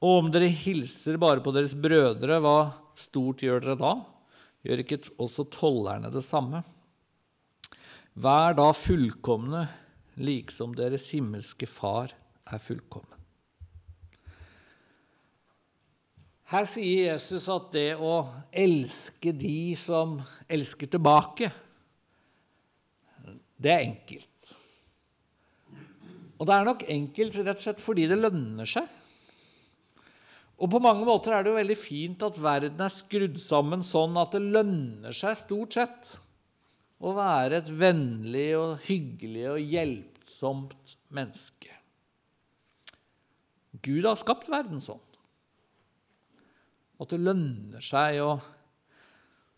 Og 0.00 0.24
om 0.24 0.30
dere 0.32 0.48
hilser 0.48 1.20
bare 1.20 1.42
på 1.44 1.52
deres 1.54 1.76
brødre, 1.76 2.40
hva 2.42 2.58
stort 2.98 3.44
gjør 3.44 3.62
dere 3.64 3.78
da? 3.80 3.94
Gjør 4.66 4.82
ikke 4.82 5.00
også 5.20 5.46
tollerne 5.52 6.10
det 6.12 6.22
samme? 6.26 6.62
Vær 8.20 8.56
da 8.58 8.68
fullkomne, 8.76 9.64
liksom 10.20 10.74
deres 10.76 11.08
himmelske 11.14 11.68
Far 11.70 12.12
er 12.50 12.60
fullkommen. 12.60 13.16
Her 16.50 16.66
sier 16.66 17.12
Jesus 17.12 17.46
at 17.52 17.68
det 17.76 17.90
å 17.94 18.24
elske 18.50 19.30
de 19.30 19.70
som 19.78 20.16
elsker 20.50 20.90
tilbake, 20.90 21.52
det 23.60 23.70
er 23.70 23.84
enkelt. 23.84 24.54
Og 26.40 26.48
det 26.48 26.56
er 26.56 26.66
nok 26.66 26.82
enkelt 26.90 27.38
rett 27.38 27.60
og 27.60 27.62
slett 27.62 27.84
fordi 27.84 28.08
det 28.10 28.18
lønner 28.18 28.66
seg. 28.66 28.88
Og 30.60 30.68
på 30.68 30.80
mange 30.84 31.06
måter 31.08 31.32
er 31.32 31.44
det 31.44 31.54
jo 31.54 31.56
veldig 31.56 31.78
fint 31.78 32.24
at 32.26 32.38
verden 32.40 32.82
er 32.84 32.92
skrudd 32.92 33.38
sammen 33.40 33.84
sånn 33.86 34.18
at 34.20 34.34
det 34.36 34.42
lønner 34.44 35.16
seg 35.16 35.38
stort 35.38 35.76
sett 35.78 36.10
å 37.00 37.14
være 37.16 37.62
et 37.62 37.70
vennlig 37.72 38.50
og 38.58 38.82
hyggelig 38.84 39.46
og 39.54 39.72
hjelpsomt 39.72 40.96
menneske. 41.16 41.72
Gud 43.80 44.04
har 44.04 44.18
skapt 44.20 44.50
verden 44.52 44.82
sånn. 44.84 45.00
At 47.00 47.14
det 47.14 47.22
lønner 47.22 47.80
seg 47.80 48.20
å 48.20 48.34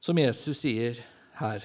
Som 0.02 0.18
Jesus 0.18 0.60
sier 0.60 0.98
her 1.38 1.64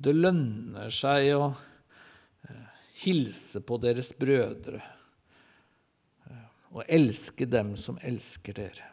Det 0.00 0.12
lønner 0.12 0.92
seg 0.92 1.34
å 1.36 1.50
eh, 1.52 2.68
hilse 3.02 3.60
på 3.60 3.76
deres 3.80 4.14
brødre 4.16 4.80
og 6.76 6.84
elske 6.92 7.48
dem 7.48 7.72
som 7.80 7.96
elsker 8.04 8.56
dere. 8.56 8.92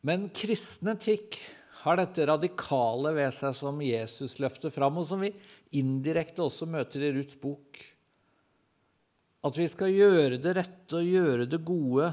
Men 0.00 0.30
kristen 0.32 0.88
etikk 0.94 1.36
har 1.82 1.98
dette 2.00 2.24
radikale 2.28 3.12
ved 3.16 3.32
seg 3.36 3.52
som 3.56 3.80
Jesus 3.84 4.38
løfter 4.40 4.72
fram, 4.72 4.96
og 5.00 5.08
som 5.08 5.20
vi 5.20 5.32
indirekte 5.76 6.44
også 6.44 6.68
møter 6.68 7.04
i 7.04 7.12
Ruths 7.16 7.36
bok. 7.40 7.80
At 9.44 9.56
vi 9.56 9.68
skal 9.72 9.92
gjøre 9.92 10.40
det 10.40 10.56
rette 10.56 11.00
og 11.00 11.08
gjøre 11.08 11.48
det 11.48 11.60
gode, 11.64 12.10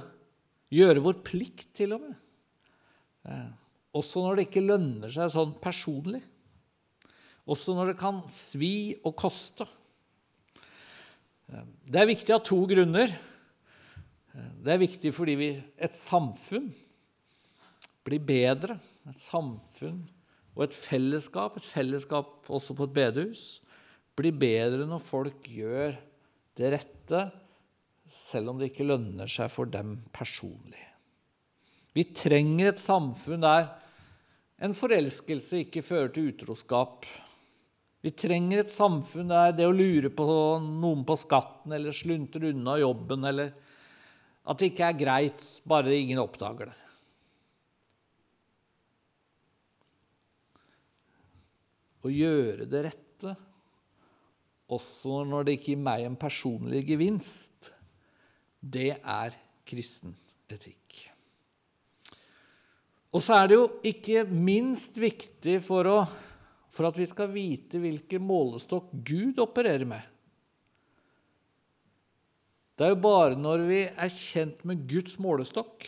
gjøre 0.72 1.04
vår 1.04 1.22
plikt 1.28 1.72
til 1.80 1.96
og 1.96 2.04
med. 2.04 2.20
Eh, 3.28 3.48
også 3.98 4.24
når 4.24 4.38
det 4.38 4.48
ikke 4.48 4.68
lønner 4.68 5.12
seg 5.12 5.32
sånn 5.32 5.56
personlig. 5.64 6.22
Også 7.48 7.76
når 7.76 7.94
det 7.94 8.00
kan 8.00 8.22
svi 8.32 8.96
og 9.08 9.16
koste. 9.20 9.68
Det 11.48 12.02
er 12.02 12.10
viktig 12.10 12.34
av 12.36 12.44
to 12.46 12.60
grunner. 12.68 13.14
Det 14.36 14.74
er 14.74 14.82
viktig 14.82 15.14
fordi 15.16 15.36
vi, 15.40 15.50
et 15.80 15.96
samfunn 15.96 16.68
blir 18.08 18.24
bedre. 18.24 18.78
Et 19.08 19.22
samfunn 19.24 20.04
og 20.58 20.66
et 20.66 20.76
fellesskap, 20.76 21.58
et 21.58 21.70
fellesskap 21.70 22.50
også 22.52 22.76
på 22.76 22.88
et 22.88 22.96
bedehus, 22.98 23.46
blir 24.18 24.36
bedre 24.36 24.88
når 24.90 25.04
folk 25.06 25.48
gjør 25.54 25.96
det 26.58 26.72
rette, 26.74 27.22
selv 28.10 28.52
om 28.52 28.60
det 28.60 28.72
ikke 28.72 28.88
lønner 28.88 29.30
seg 29.30 29.52
for 29.54 29.70
dem 29.70 30.00
personlig. 30.16 30.82
Vi 31.94 32.08
trenger 32.16 32.72
et 32.72 32.82
samfunn 32.82 33.46
der 33.46 33.70
en 34.64 34.74
forelskelse 34.74 35.62
ikke 35.64 35.86
fører 35.86 36.10
til 36.14 36.32
utroskap, 36.32 37.06
vi 38.08 38.14
trenger 38.16 38.62
et 38.62 38.72
samfunn 38.72 39.28
der 39.28 39.56
det 39.58 39.66
å 39.68 39.74
lure 39.76 40.08
på 40.16 40.26
noen 40.64 41.02
på 41.04 41.18
skatten 41.20 41.74
eller 41.76 41.96
sluntre 41.96 42.54
unna 42.54 42.78
jobben 42.80 43.26
eller 43.28 43.50
at 44.48 44.62
det 44.62 44.70
ikke 44.72 44.86
er 44.88 45.00
greit 45.02 45.42
bare 45.68 45.92
ingen 45.92 46.22
oppdager 46.22 46.70
det. 46.70 46.78
Å 52.08 52.12
gjøre 52.14 52.68
det 52.72 52.84
rette, 52.86 53.34
også 54.72 55.26
når 55.28 55.44
det 55.50 55.58
ikke 55.58 55.74
gir 55.74 55.82
meg 55.84 56.06
en 56.08 56.16
personlig 56.22 56.86
gevinst, 56.88 57.74
det 58.62 58.94
er 59.02 59.36
kristen 59.68 60.16
etikk. 60.48 61.02
Og 63.12 63.20
så 63.26 63.42
er 63.42 63.52
det 63.52 63.60
jo 63.60 63.68
ikke 63.92 64.24
minst 64.32 64.96
viktig 64.96 65.58
for 65.66 65.92
å 65.92 66.00
for 66.78 66.92
at 66.92 67.00
vi 67.00 67.08
skal 67.10 67.32
vite 67.34 67.82
hvilken 67.82 68.22
målestokk 68.22 68.92
Gud 69.06 69.40
opererer 69.42 69.88
med. 69.90 70.04
Det 72.78 72.86
er 72.86 72.94
jo 72.94 73.00
bare 73.02 73.38
når 73.40 73.64
vi 73.66 73.80
er 73.88 74.12
kjent 74.14 74.62
med 74.70 74.84
Guds 74.90 75.16
målestokk, 75.24 75.88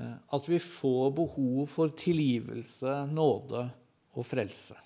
eh, 0.00 0.14
at 0.16 0.48
vi 0.48 0.60
får 0.64 1.12
behov 1.18 1.66
for 1.68 1.92
tilgivelse, 1.92 2.94
nåde 3.12 3.66
og 4.16 4.24
frelse. 4.24 4.78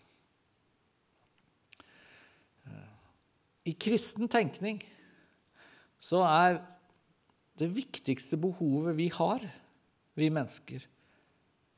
Eh, 2.66 2.90
I 3.70 3.78
kristen 3.78 4.26
tenkning 4.26 4.82
så 6.02 6.26
er 6.26 6.58
det 7.62 7.70
viktigste 7.78 8.36
behovet 8.36 8.98
vi 8.98 9.06
har, 9.14 9.46
vi 10.18 10.34
mennesker, 10.34 10.82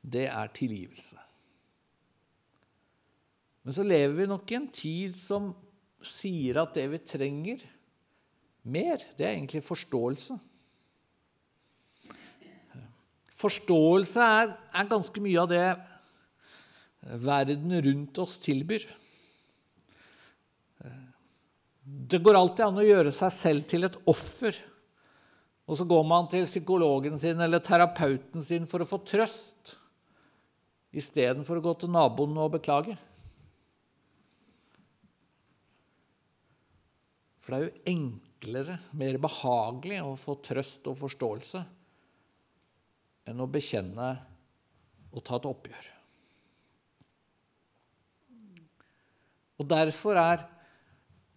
det 0.01 0.31
er 0.33 0.57
tilgivelse. 0.57 1.28
Men 3.69 3.75
så 3.77 3.85
lever 3.85 4.15
vi 4.17 4.25
nok 4.25 4.49
i 4.49 4.57
en 4.57 4.67
tid 4.73 5.17
som 5.21 5.51
sier 6.01 6.57
at 6.57 6.71
det 6.73 6.87
vi 6.89 6.99
trenger 7.05 7.61
mer, 8.65 9.03
det 9.19 9.27
er 9.27 9.35
egentlig 9.35 9.61
forståelse. 9.61 10.39
Forståelse 13.37 14.25
er, 14.25 14.55
er 14.73 14.89
ganske 14.89 15.21
mye 15.21 15.43
av 15.43 15.51
det 15.53 15.67
verden 17.27 17.75
rundt 17.85 18.21
oss 18.25 18.39
tilbyr. 18.41 18.87
Det 21.85 22.23
går 22.25 22.39
alltid 22.41 22.65
an 22.71 22.81
å 22.81 22.87
gjøre 22.87 23.13
seg 23.19 23.35
selv 23.37 23.67
til 23.69 23.85
et 23.85 23.99
offer. 24.09 24.57
Og 25.69 25.77
så 25.77 25.85
går 25.93 26.09
man 26.09 26.31
til 26.33 26.49
psykologen 26.49 27.21
sin 27.21 27.45
eller 27.45 27.61
terapeuten 27.61 28.41
sin 28.41 28.65
for 28.65 28.81
å 28.81 28.89
få 28.89 29.03
trøst, 29.05 29.77
istedenfor 30.89 31.61
å 31.61 31.67
gå 31.69 31.77
til 31.83 31.93
naboen 31.93 32.33
og 32.41 32.57
beklage. 32.57 32.97
For 37.49 37.55
det 37.55 37.59
er 37.59 37.71
jo 37.71 37.93
enklere, 37.95 38.75
mer 38.93 39.17
behagelig 39.25 40.03
å 40.05 40.11
få 40.21 40.35
trøst 40.45 40.85
og 40.85 40.99
forståelse 41.01 41.63
enn 43.33 43.41
å 43.41 43.47
bekjenne 43.49 44.09
og 45.09 45.25
ta 45.25 45.39
et 45.39 45.49
oppgjør. 45.49 45.89
Og 49.65 49.71
derfor 49.73 50.21
er 50.21 50.45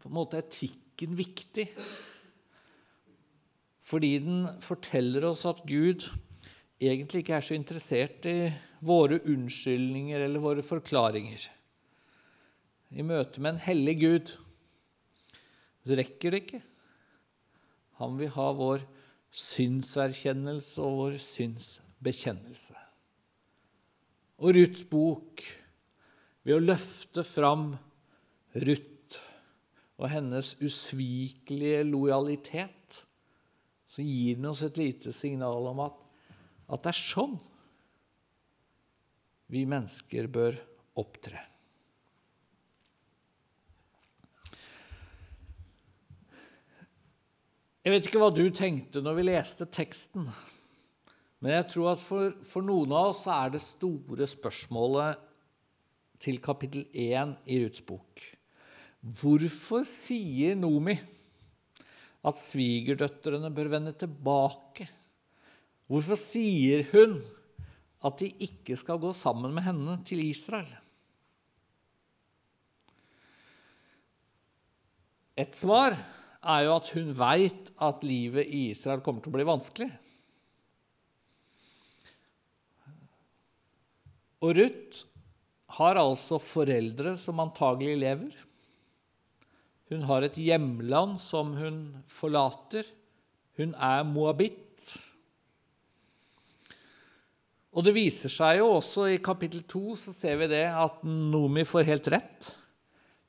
på 0.03 0.12
en 0.12 0.18
måte 0.20 0.44
etikken 0.44 1.15
viktig. 1.15 1.70
Fordi 3.88 4.12
den 4.27 4.46
forteller 4.68 5.32
oss 5.32 5.48
at 5.48 5.63
Gud 5.63 6.10
egentlig 6.75 7.24
ikke 7.24 7.39
er 7.39 7.48
så 7.48 7.56
interessert 7.56 8.27
i 8.27 8.38
våre 8.84 9.24
unnskyldninger 9.32 10.27
eller 10.27 10.44
våre 10.44 10.68
forklaringer. 10.75 11.48
I 13.00 13.08
møte 13.08 13.39
med 13.39 13.56
en 13.56 13.68
hellig 13.72 14.00
Gud 14.03 14.38
det 15.88 15.97
rekker 16.00 16.33
det 16.33 16.43
ikke. 16.43 16.61
Han 18.01 18.17
vil 18.19 18.31
ha 18.35 18.47
vår 18.57 18.85
synserkjennelse 19.31 20.81
og 20.83 20.97
vår 21.00 21.17
synsbekjennelse. 21.23 22.77
Og 24.41 24.55
Ruths 24.57 24.85
bok, 24.89 25.43
ved 26.41 26.57
å 26.57 26.63
løfte 26.63 27.23
fram 27.25 27.69
Ruth 28.57 29.19
og 30.01 30.09
hennes 30.09 30.55
usvikelige 30.57 31.83
lojalitet, 31.85 32.97
så 33.85 34.01
gir 34.01 34.39
den 34.39 34.50
oss 34.50 34.63
et 34.65 34.79
lite 34.79 35.13
signal 35.13 35.67
om 35.69 35.83
at, 35.85 35.97
at 36.71 36.81
det 36.81 36.93
er 36.93 37.01
sånn 37.03 37.38
vi 39.51 39.65
mennesker 39.67 40.29
bør 40.31 40.57
opptre. 41.01 41.50
Jeg 47.81 47.95
vet 47.95 48.07
ikke 48.07 48.19
hva 48.21 48.29
du 48.29 48.43
tenkte 48.53 49.01
når 49.01 49.15
vi 49.17 49.23
leste 49.25 49.65
teksten, 49.73 50.27
men 51.41 51.53
jeg 51.55 51.65
tror 51.71 51.95
at 51.95 52.01
for, 52.03 52.35
for 52.45 52.61
noen 52.61 52.91
av 52.93 53.07
oss 53.09 53.23
er 53.25 53.55
det 53.55 53.63
store 53.63 54.27
spørsmålet 54.29 55.23
til 56.21 56.38
kapittel 56.45 56.83
1 56.93 57.33
i 57.50 57.57
Ruths 57.63 57.81
bok. 57.88 58.21
Hvorfor 59.01 59.81
sier 59.89 60.53
Nomi 60.59 60.93
at 62.21 62.38
svigerdøtrene 62.38 63.50
bør 63.50 63.73
vende 63.73 63.95
tilbake? 63.97 64.85
Hvorfor 65.89 66.21
sier 66.21 66.85
hun 66.93 67.17
at 68.05 68.21
de 68.21 68.29
ikke 68.45 68.77
skal 68.77 69.01
gå 69.01 69.09
sammen 69.17 69.57
med 69.57 69.65
henne 69.65 69.97
til 70.05 70.21
Israel? 70.29 70.69
Et 75.33 75.57
svar 75.57 75.97
er 76.41 76.65
jo 76.65 76.75
at 76.75 76.89
hun 76.95 77.12
veit 77.17 77.69
at 77.81 78.05
livet 78.05 78.50
i 78.50 78.69
Israel 78.71 79.03
kommer 79.05 79.21
til 79.21 79.33
å 79.33 79.38
bli 79.38 79.48
vanskelig. 79.48 79.89
Og 84.41 84.55
Ruth 84.57 85.03
har 85.77 86.00
altså 86.01 86.39
foreldre 86.41 87.13
som 87.19 87.39
antagelig 87.43 88.00
lever. 88.01 88.31
Hun 89.91 90.07
har 90.07 90.25
et 90.25 90.39
hjemland 90.39 91.19
som 91.19 91.53
hun 91.60 91.83
forlater 92.10 92.88
Hun 93.60 93.74
er 93.75 94.05
moabit. 94.07 94.93
Og 97.75 97.83
det 97.86 97.91
viser 97.93 98.31
seg 98.31 98.62
jo 98.62 98.69
også 98.77 99.10
i 99.12 99.19
kapittel 99.21 99.62
2 99.69 99.81
så 100.00 100.13
ser 100.15 100.39
vi 100.39 100.48
det 100.50 100.63
at 100.65 101.03
Nomi 101.05 101.65
får 101.67 101.86
helt 101.88 102.07
rett. 102.15 102.48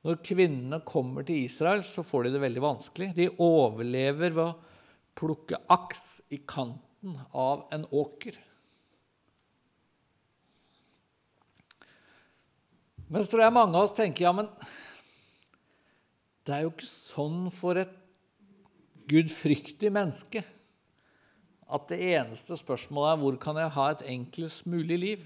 Når 0.02 0.22
kvinnene 0.26 0.80
kommer 0.86 1.26
til 1.26 1.44
Israel, 1.44 1.84
så 1.86 2.02
får 2.02 2.26
de 2.26 2.34
det 2.34 2.42
veldig 2.42 2.62
vanskelig. 2.64 3.12
De 3.14 3.28
overlever 3.42 4.32
ved 4.34 4.42
å 4.44 4.54
plukke 5.18 5.60
aks 5.70 6.22
i 6.34 6.40
kanten 6.48 7.18
av 7.30 7.68
en 7.74 7.84
åker. 7.94 8.38
Men 13.12 13.20
så 13.20 13.28
tror 13.28 13.44
jeg 13.44 13.54
mange 13.54 13.76
av 13.76 13.86
oss 13.86 13.94
tenker 13.94 14.24
ja, 14.24 14.32
men 14.34 14.48
det 16.42 16.54
er 16.56 16.64
jo 16.64 16.72
ikke 16.72 16.88
sånn 16.88 17.42
for 17.54 17.78
et 17.78 17.92
gudfryktig 19.12 19.90
menneske 19.92 20.42
at 21.72 21.86
det 21.92 22.00
eneste 22.16 22.56
spørsmålet 22.58 23.12
er 23.12 23.20
hvor 23.22 23.36
kan 23.40 23.60
jeg 23.60 23.74
ha 23.76 23.86
et 23.92 24.04
enklest 24.14 24.66
mulig 24.68 24.98
liv? 25.00 25.22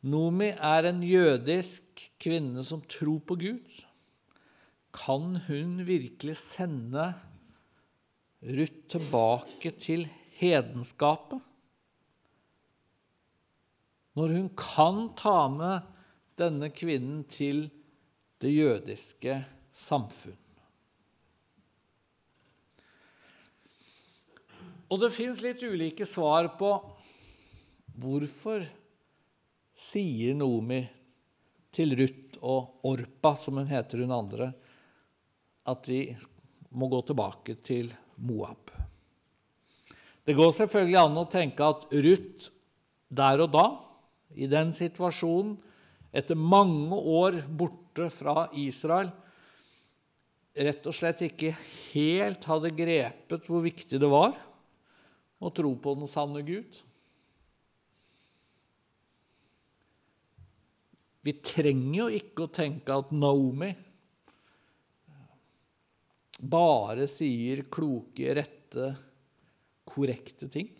Nomi 0.00 0.48
er 0.54 0.88
en 0.88 1.02
jødisk 1.04 2.06
kvinne 2.20 2.64
som 2.64 2.80
tror 2.88 3.20
på 3.28 3.36
Gud. 3.40 3.82
Kan 4.96 5.36
hun 5.46 5.82
virkelig 5.86 6.38
sende 6.40 7.12
Ruth 8.40 8.80
tilbake 8.88 9.74
til 9.76 10.06
hedenskapet? 10.40 11.42
Når 14.16 14.34
hun 14.38 14.48
kan 14.56 15.10
ta 15.16 15.48
med 15.52 15.84
denne 16.40 16.72
kvinnen 16.72 17.26
til 17.28 17.68
det 18.40 18.50
jødiske 18.56 19.36
samfunn. 19.76 20.38
Og 24.90 24.98
det 24.98 25.12
fins 25.14 25.38
litt 25.44 25.62
ulike 25.62 26.08
svar 26.08 26.48
på 26.58 26.72
hvorfor 28.00 28.64
sier 29.80 30.36
Nomi 30.36 30.80
til 31.74 31.94
Ruth 31.98 32.40
og 32.44 32.86
Orpa, 32.90 33.34
som 33.38 33.60
hun 33.60 33.70
heter 33.70 34.02
hun 34.04 34.14
andre, 34.14 34.50
at 35.70 35.86
de 35.86 36.02
må 36.76 36.88
gå 36.90 37.00
tilbake 37.06 37.56
til 37.66 37.90
Moab. 38.26 38.70
Det 40.26 40.36
går 40.36 40.52
selvfølgelig 40.54 40.98
an 41.00 41.18
å 41.18 41.28
tenke 41.30 41.66
at 41.66 41.86
Ruth 41.94 42.50
der 43.10 43.42
og 43.42 43.50
da, 43.54 43.66
i 44.38 44.46
den 44.50 44.70
situasjonen, 44.76 45.56
etter 46.14 46.38
mange 46.38 46.94
år 46.94 47.40
borte 47.46 48.08
fra 48.12 48.48
Israel, 48.58 49.10
rett 50.50 50.86
og 50.86 50.94
slett 50.94 51.22
ikke 51.26 51.52
helt 51.92 52.46
hadde 52.50 52.72
grepet 52.74 53.46
hvor 53.46 53.62
viktig 53.62 54.00
det 54.02 54.10
var 54.10 54.34
å 55.40 55.50
tro 55.54 55.70
på 55.78 55.94
den 55.98 56.10
sanne 56.10 56.42
Gud. 56.46 56.80
Vi 61.20 61.36
trenger 61.44 61.96
jo 61.98 62.08
ikke 62.16 62.46
å 62.46 62.52
tenke 62.52 62.96
at 62.96 63.12
Naomi 63.12 63.70
bare 66.40 67.04
sier 67.10 67.66
kloke, 67.68 68.32
rette, 68.36 68.94
korrekte 69.84 70.48
ting. 70.48 70.70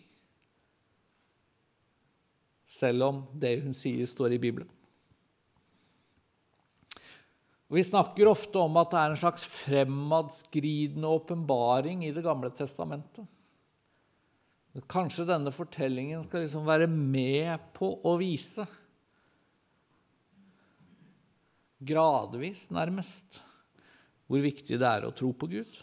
Selv 2.65 3.05
om 3.05 3.19
det 3.37 3.59
hun 3.61 3.75
sier, 3.77 4.07
står 4.09 4.37
i 4.37 4.41
Bibelen. 4.41 4.69
Og 7.71 7.77
vi 7.77 7.85
snakker 7.87 8.27
ofte 8.27 8.59
om 8.59 8.75
at 8.81 8.89
det 8.91 8.99
er 8.99 9.13
en 9.13 9.21
slags 9.21 9.45
fremadskridende 9.47 11.07
åpenbaring 11.07 12.01
i 12.03 12.11
Det 12.11 12.23
gamle 12.25 12.49
testamentet. 12.51 13.23
Kanskje 14.91 15.27
denne 15.27 15.51
fortellingen 15.55 16.23
skal 16.25 16.45
liksom 16.45 16.67
være 16.67 16.87
med 16.91 17.71
på 17.75 17.93
å 18.07 18.15
vise, 18.19 18.65
gradvis 21.81 22.67
nærmest, 22.73 23.41
hvor 24.29 24.43
viktig 24.43 24.77
det 24.79 24.87
er 24.87 25.07
å 25.07 25.15
tro 25.15 25.31
på 25.33 25.49
Gud. 25.51 25.79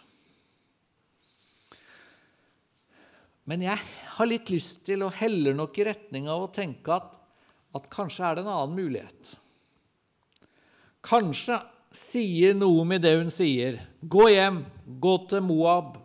Men 3.48 3.64
jeg 3.64 3.80
har 4.18 4.28
litt 4.28 4.50
lyst 4.52 4.82
til, 4.84 5.02
og 5.06 5.16
heller 5.18 5.56
nok 5.56 5.78
i 5.80 5.86
retning 5.88 6.28
av 6.28 6.44
å 6.44 6.52
tenke 6.52 6.92
at, 6.92 7.14
at 7.76 7.88
kanskje 7.92 8.26
er 8.26 8.36
det 8.36 8.44
en 8.44 8.52
annen 8.52 8.76
mulighet. 8.76 9.30
Kanskje 11.08 11.56
sier 11.94 12.56
noe 12.56 12.84
med 12.88 13.02
det 13.06 13.14
hun 13.16 13.32
sier. 13.32 13.80
Gå 14.00 14.28
hjem, 14.34 14.60
gå 15.00 15.14
til 15.30 15.44
Moab, 15.46 15.96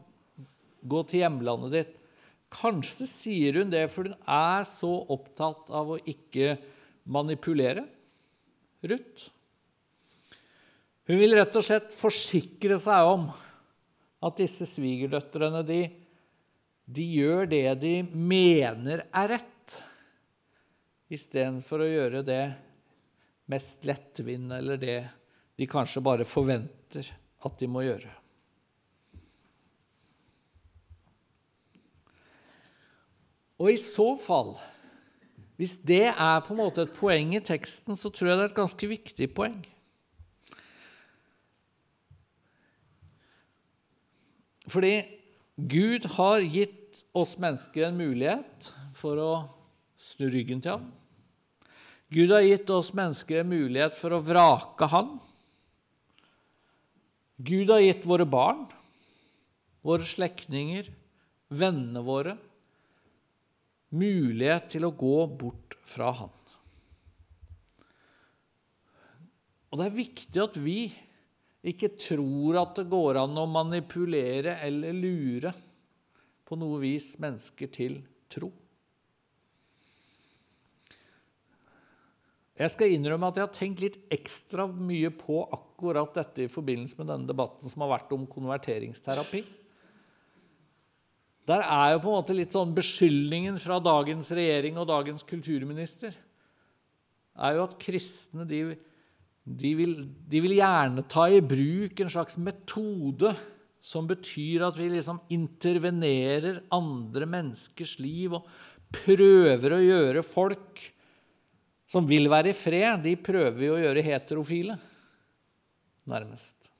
gå 0.79 1.03
til 1.09 1.23
hjemlandet 1.23 1.75
ditt. 1.75 1.93
Kanskje 2.53 3.09
sier 3.09 3.59
hun 3.59 3.73
det 3.73 3.87
for 3.91 4.07
hun 4.07 4.15
er 4.29 4.63
så 4.69 4.93
opptatt 5.11 5.71
av 5.73 5.95
å 5.95 5.99
ikke 5.99 6.55
manipulere 7.11 7.83
Ruth. 8.87 9.32
Hun 11.09 11.19
vil 11.19 11.35
rett 11.35 11.55
og 11.59 11.65
slett 11.65 11.91
forsikre 11.95 12.77
seg 12.79 13.09
om 13.11 13.27
at 14.23 14.39
disse 14.39 14.67
svigerdøtrene 14.69 15.63
de, 15.67 15.81
de 16.87 17.07
gjør 17.17 17.49
det 17.51 17.65
de 17.81 17.95
mener 18.07 19.03
er 19.11 19.33
rett, 19.35 19.49
istedenfor 21.13 21.83
å 21.83 21.89
gjøre 21.89 22.23
det 22.25 22.43
mest 23.51 23.83
lettvinte 23.85 24.57
eller 24.63 24.79
det 24.79 24.97
de 25.59 25.67
kanskje 25.69 26.01
bare 26.03 26.25
forventer 26.25 27.11
at 27.43 27.59
de 27.59 27.67
må 27.69 27.83
gjøre. 27.83 28.09
Og 33.61 33.69
i 33.71 33.77
så 33.79 34.07
fall, 34.19 34.55
hvis 35.59 35.75
det 35.85 36.07
er 36.09 36.41
på 36.43 36.55
en 36.55 36.63
måte 36.63 36.87
et 36.87 36.95
poeng 36.95 37.35
i 37.37 37.43
teksten, 37.43 37.95
så 37.99 38.09
tror 38.09 38.31
jeg 38.31 38.39
det 38.39 38.47
er 38.47 38.51
et 38.51 38.57
ganske 38.63 38.89
viktig 38.89 39.29
poeng. 39.35 39.61
Fordi 44.71 44.95
Gud 45.55 46.07
har 46.15 46.43
gitt 46.45 47.03
oss 47.13 47.35
mennesker 47.41 47.87
en 47.87 47.99
mulighet 47.99 48.69
for 48.95 49.19
å 49.21 49.33
snu 49.99 50.29
ryggen 50.31 50.61
til 50.63 50.77
ham. 50.77 50.87
Gud 52.13 52.31
har 52.33 52.45
gitt 52.45 52.69
oss 52.73 52.91
mennesker 52.95 53.41
en 53.41 53.51
mulighet 53.51 53.97
for 53.97 54.13
å 54.13 54.21
vrake 54.23 54.87
ham. 54.91 55.15
Gud 57.43 57.71
har 57.73 57.81
gitt 57.81 58.05
våre 58.07 58.27
barn, 58.29 58.67
våre 59.83 60.05
slektninger, 60.07 60.87
vennene 61.53 62.03
våre 62.05 62.37
mulighet 63.93 64.71
til 64.73 64.87
å 64.87 64.95
gå 64.97 65.17
bort 65.37 65.77
fra 65.85 66.11
Han. 66.17 66.31
Og 69.73 69.79
det 69.79 69.85
er 69.87 69.97
viktig 69.97 70.41
at 70.41 70.57
vi 70.61 70.77
ikke 71.63 71.93
tror 71.95 72.59
at 72.59 72.75
det 72.81 72.89
går 72.91 73.21
an 73.21 73.37
å 73.39 73.45
manipulere 73.47 74.57
eller 74.65 74.95
lure 74.97 75.53
på 76.43 76.57
noe 76.59 76.81
vis 76.81 77.13
mennesker 77.23 77.71
til 77.71 78.01
tro. 78.31 78.51
Jeg 82.53 82.69
skal 82.69 82.91
innrømme 82.93 83.31
at 83.31 83.39
jeg 83.39 83.47
har 83.47 83.55
tenkt 83.55 83.81
litt 83.81 83.95
ekstra 84.13 84.67
mye 84.69 85.09
på 85.17 85.39
akkurat 85.55 86.13
dette 86.19 86.45
i 86.45 86.51
forbindelse 86.51 86.99
med 86.99 87.09
denne 87.09 87.29
debatten 87.31 87.71
som 87.71 87.81
har 87.81 87.95
vært 87.95 88.13
om 88.13 88.27
konverteringsterapi. 88.29 89.41
Der 91.49 91.63
er 91.65 91.95
jo 91.95 92.03
på 92.03 92.11
en 92.11 92.19
måte 92.19 92.35
litt 92.37 92.53
sånn 92.55 92.75
beskyldningen 92.75 93.57
fra 93.59 93.79
dagens 93.83 94.29
regjering 94.35 94.77
og 94.79 94.87
dagens 94.91 95.25
kulturminister 95.27 96.13
er 97.33 97.57
jo 97.57 97.65
at 97.65 97.79
kristne 97.81 98.45
de, 98.47 98.61
de, 99.43 99.73
vil, 99.75 99.95
de, 100.29 100.39
vil, 100.39 100.55
gjerne 100.59 101.03
ta 101.11 101.27
i 101.27 101.41
bruk 101.43 101.99
en 101.99 102.11
slags 102.11 102.37
metode 102.39 103.33
som 103.83 104.07
betyr 104.07 104.63
at 104.69 104.77
vi 104.79 104.87
liksom 104.93 105.19
intervenerer 105.35 106.61
andre 106.71 107.27
menneskers 107.27 107.97
liv 107.99 108.37
og 108.37 108.47
prøver 108.93 109.75
å 109.75 109.83
gjøre 109.83 110.23
folk 110.23 110.85
som 111.91 112.07
vil 112.09 112.29
være 112.31 112.53
i 112.53 112.57
fred, 112.57 113.03
de 113.03 113.13
prøver 113.19 113.73
å 113.73 113.81
gjøre 113.81 114.05
heterofile, 114.05 114.77
nærmest. 116.09 116.71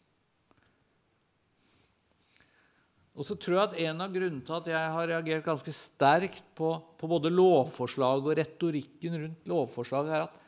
Og 3.14 3.28
så 3.28 3.36
tror 3.38 3.60
jeg 3.60 3.64
at 3.68 3.76
En 3.84 4.02
av 4.02 4.14
grunnene 4.14 4.42
til 4.42 4.56
at 4.56 4.70
jeg 4.72 4.94
har 4.96 5.10
reagert 5.12 5.46
ganske 5.46 5.74
sterkt 5.76 6.48
på, 6.58 6.72
på 6.98 7.10
både 7.12 7.30
lovforslaget 7.30 8.32
og 8.32 8.40
retorikken 8.40 9.20
rundt 9.20 9.52
lovforslaget, 9.52 10.16
er 10.16 10.26
at 10.26 10.40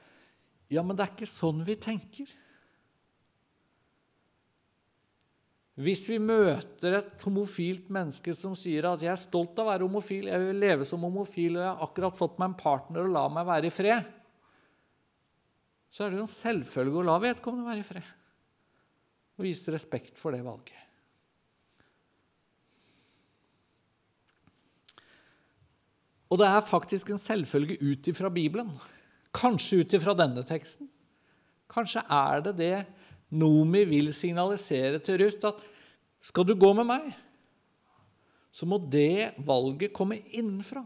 ja, 0.71 0.81
men 0.81 0.97
det 0.97 1.05
er 1.05 1.13
ikke 1.13 1.29
sånn 1.29 1.61
vi 1.65 1.75
tenker. 1.77 2.29
Hvis 5.75 6.05
vi 6.07 6.21
møter 6.23 7.01
et 7.01 7.23
homofilt 7.27 7.89
menneske 7.91 8.31
som 8.33 8.55
sier 8.55 8.85
at 8.87 9.01
'jeg 9.01 9.11
er 9.11 9.19
stolt 9.19 9.59
av 9.59 9.67
å 9.67 9.71
være 9.71 9.83
homofil', 9.83 10.31
'jeg 10.31 10.39
vil 10.39 10.59
leve 10.59 10.85
som 10.85 11.01
homofil', 11.01 11.57
og 11.57 11.61
'jeg 11.61 11.75
har 11.75 11.87
akkurat 11.87 12.17
fått 12.17 12.39
meg 12.39 12.49
en 12.49 12.55
partner, 12.55 13.01
og 13.03 13.11
la 13.11 13.27
meg 13.27 13.45
være 13.45 13.65
i 13.65 13.69
fred', 13.69 14.05
så 15.91 16.05
er 16.05 16.09
det 16.09 16.17
jo 16.17 16.27
en 16.27 16.27
selvfølge 16.27 16.95
å 16.95 17.05
la 17.05 17.19
vedkommende 17.19 17.67
være 17.67 17.79
i 17.79 17.83
fred 17.83 18.03
og 19.37 19.43
vise 19.43 19.71
respekt 19.71 20.17
for 20.17 20.31
det 20.31 20.43
valget. 20.43 20.79
Og 26.31 26.39
det 26.39 26.47
er 26.47 26.61
faktisk 26.61 27.09
en 27.09 27.21
selvfølge 27.21 27.77
ut 27.79 28.07
ifra 28.07 28.29
Bibelen. 28.29 28.71
Kanskje 29.35 29.83
ut 29.83 29.95
ifra 29.97 30.15
denne 30.17 30.43
teksten. 30.47 30.87
Kanskje 31.71 32.03
er 32.11 32.43
det 32.45 32.55
det 32.59 32.75
Nomi 33.35 33.81
vil 33.89 34.13
signalisere 34.15 35.01
til 35.03 35.19
Ruth, 35.23 35.49
at 35.49 35.63
skal 36.23 36.45
du 36.47 36.53
gå 36.57 36.71
med 36.77 36.87
meg, 36.87 37.09
så 38.53 38.67
må 38.69 38.77
det 38.79 39.33
valget 39.43 39.93
komme 39.93 40.21
innenfra. 40.31 40.85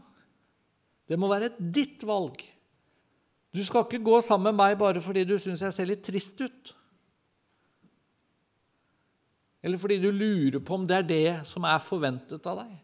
Det 1.09 1.17
må 1.19 1.29
være 1.29 1.51
ditt 1.59 2.01
valg. 2.07 2.41
Du 3.53 3.61
skal 3.65 3.85
ikke 3.85 4.01
gå 4.05 4.19
sammen 4.25 4.51
med 4.51 4.59
meg 4.59 4.77
bare 4.79 5.01
fordi 5.01 5.25
du 5.27 5.35
syns 5.41 5.63
jeg 5.65 5.75
ser 5.75 5.89
litt 5.89 6.03
trist 6.05 6.41
ut. 6.41 6.73
Eller 9.61 9.81
fordi 9.81 9.97
du 10.01 10.09
lurer 10.13 10.61
på 10.63 10.77
om 10.77 10.85
det 10.87 10.99
er 10.99 11.07
det 11.07 11.31
som 11.49 11.65
er 11.67 11.81
forventet 11.83 12.45
av 12.47 12.61
deg. 12.61 12.75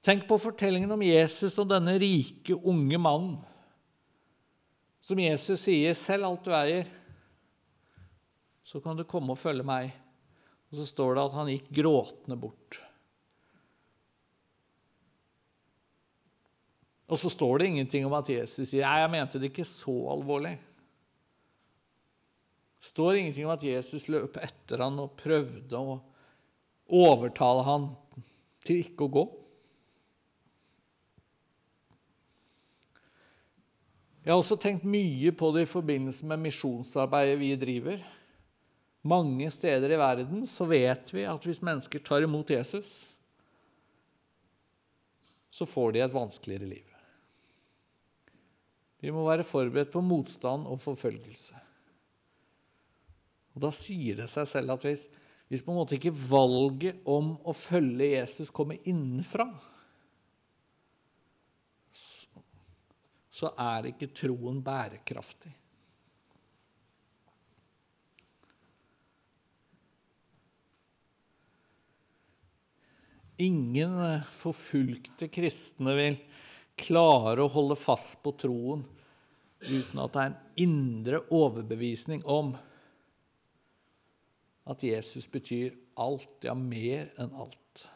Tenk 0.00 0.24
på 0.28 0.38
fortellingen 0.40 0.92
om 0.94 1.02
Jesus 1.04 1.58
og 1.60 1.68
denne 1.68 1.98
rike, 2.00 2.56
unge 2.56 3.00
mannen. 3.00 3.38
Som 5.00 5.18
Jesus 5.20 5.60
sier, 5.64 5.94
'Selv 5.94 6.24
alt 6.24 6.44
du 6.44 6.52
eier, 6.52 6.86
så 8.64 8.80
kan 8.80 8.96
du 8.96 9.04
komme 9.04 9.32
og 9.32 9.38
følge 9.38 9.64
meg.' 9.64 9.92
Og 10.70 10.78
så 10.78 10.86
står 10.86 11.14
det 11.14 11.24
at 11.24 11.32
han 11.34 11.48
gikk 11.50 11.68
gråtende 11.82 12.36
bort. 12.38 12.78
Og 17.10 17.18
så 17.18 17.28
står 17.28 17.58
det 17.58 17.66
ingenting 17.66 18.06
om 18.06 18.14
at 18.14 18.28
Jesus 18.28 18.68
sier 18.70 18.86
'Nei, 18.86 19.00
jeg 19.00 19.10
mente 19.10 19.38
det 19.38 19.50
ikke 19.50 19.66
så 19.66 19.96
alvorlig'. 20.14 20.58
Står 22.80 23.18
ingenting 23.18 23.44
om 23.44 23.52
at 23.52 23.62
Jesus 23.62 24.08
løp 24.08 24.36
etter 24.40 24.80
han 24.80 24.98
og 24.98 25.16
prøvde 25.16 25.76
å 25.76 26.00
overtale 26.88 27.62
han 27.66 27.90
til 28.64 28.80
ikke 28.80 29.04
å 29.04 29.12
gå. 29.12 29.24
Jeg 34.30 34.36
har 34.36 34.44
også 34.44 34.60
tenkt 34.62 34.84
mye 34.86 35.32
på 35.34 35.48
det 35.50 35.64
i 35.64 35.66
forbindelse 35.66 36.22
med 36.30 36.38
misjonsarbeidet 36.38 37.38
vi 37.40 37.48
driver. 37.58 37.96
Mange 39.10 39.48
steder 39.50 39.90
i 39.90 39.96
verden 39.98 40.44
så 40.46 40.68
vet 40.70 41.10
vi 41.10 41.24
at 41.26 41.48
hvis 41.48 41.58
mennesker 41.66 41.98
tar 42.06 42.22
imot 42.22 42.52
Jesus, 42.54 42.92
så 45.50 45.66
får 45.66 45.96
de 45.96 46.04
et 46.04 46.14
vanskeligere 46.14 46.68
liv. 46.76 46.94
Vi 49.02 49.10
må 49.10 49.26
være 49.26 49.48
forberedt 49.48 49.90
på 49.96 50.04
motstand 50.04 50.70
og 50.70 50.78
forfølgelse. 50.78 51.64
Og 53.56 53.66
Da 53.66 53.74
sier 53.74 54.22
det 54.22 54.30
seg 54.30 54.46
selv 54.46 54.76
at 54.76 54.86
hvis, 54.86 55.08
hvis 55.50 55.66
på 55.66 55.74
en 55.74 55.80
måte 55.82 55.98
ikke 55.98 56.14
valget 56.14 57.02
om 57.02 57.34
å 57.42 57.56
følge 57.66 58.12
Jesus 58.14 58.54
kommer 58.54 58.78
innenfra, 58.86 59.50
så 63.40 63.54
er 63.56 63.88
ikke 63.88 64.10
troen 64.12 64.60
bærekraftig. 64.64 65.52
Ingen 73.40 73.94
forfulgte 74.36 75.30
kristne 75.32 75.94
vil 75.96 76.18
klare 76.80 77.40
å 77.40 77.52
holde 77.52 77.76
fast 77.80 78.18
på 78.20 78.34
troen 78.36 78.82
uten 79.60 80.00
at 80.00 80.12
det 80.12 80.20
er 80.20 80.28
en 80.28 80.36
indre 80.64 81.22
overbevisning 81.36 82.20
om 82.28 82.52
at 84.70 84.84
Jesus 84.84 85.26
betyr 85.32 85.72
alt, 86.00 86.44
ja, 86.44 86.54
mer 86.54 87.08
enn 87.20 87.32
alt. 87.32 87.86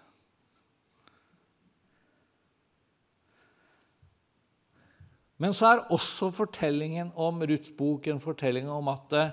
Men 5.42 5.54
så 5.56 5.66
er 5.68 5.86
også 5.94 6.30
fortellingen 6.34 7.10
om 7.18 7.42
Ruths 7.42 7.72
bok 7.74 8.06
en 8.10 8.22
fortelling 8.22 8.68
om 8.70 8.90
at 8.92 9.08
det, 9.10 9.24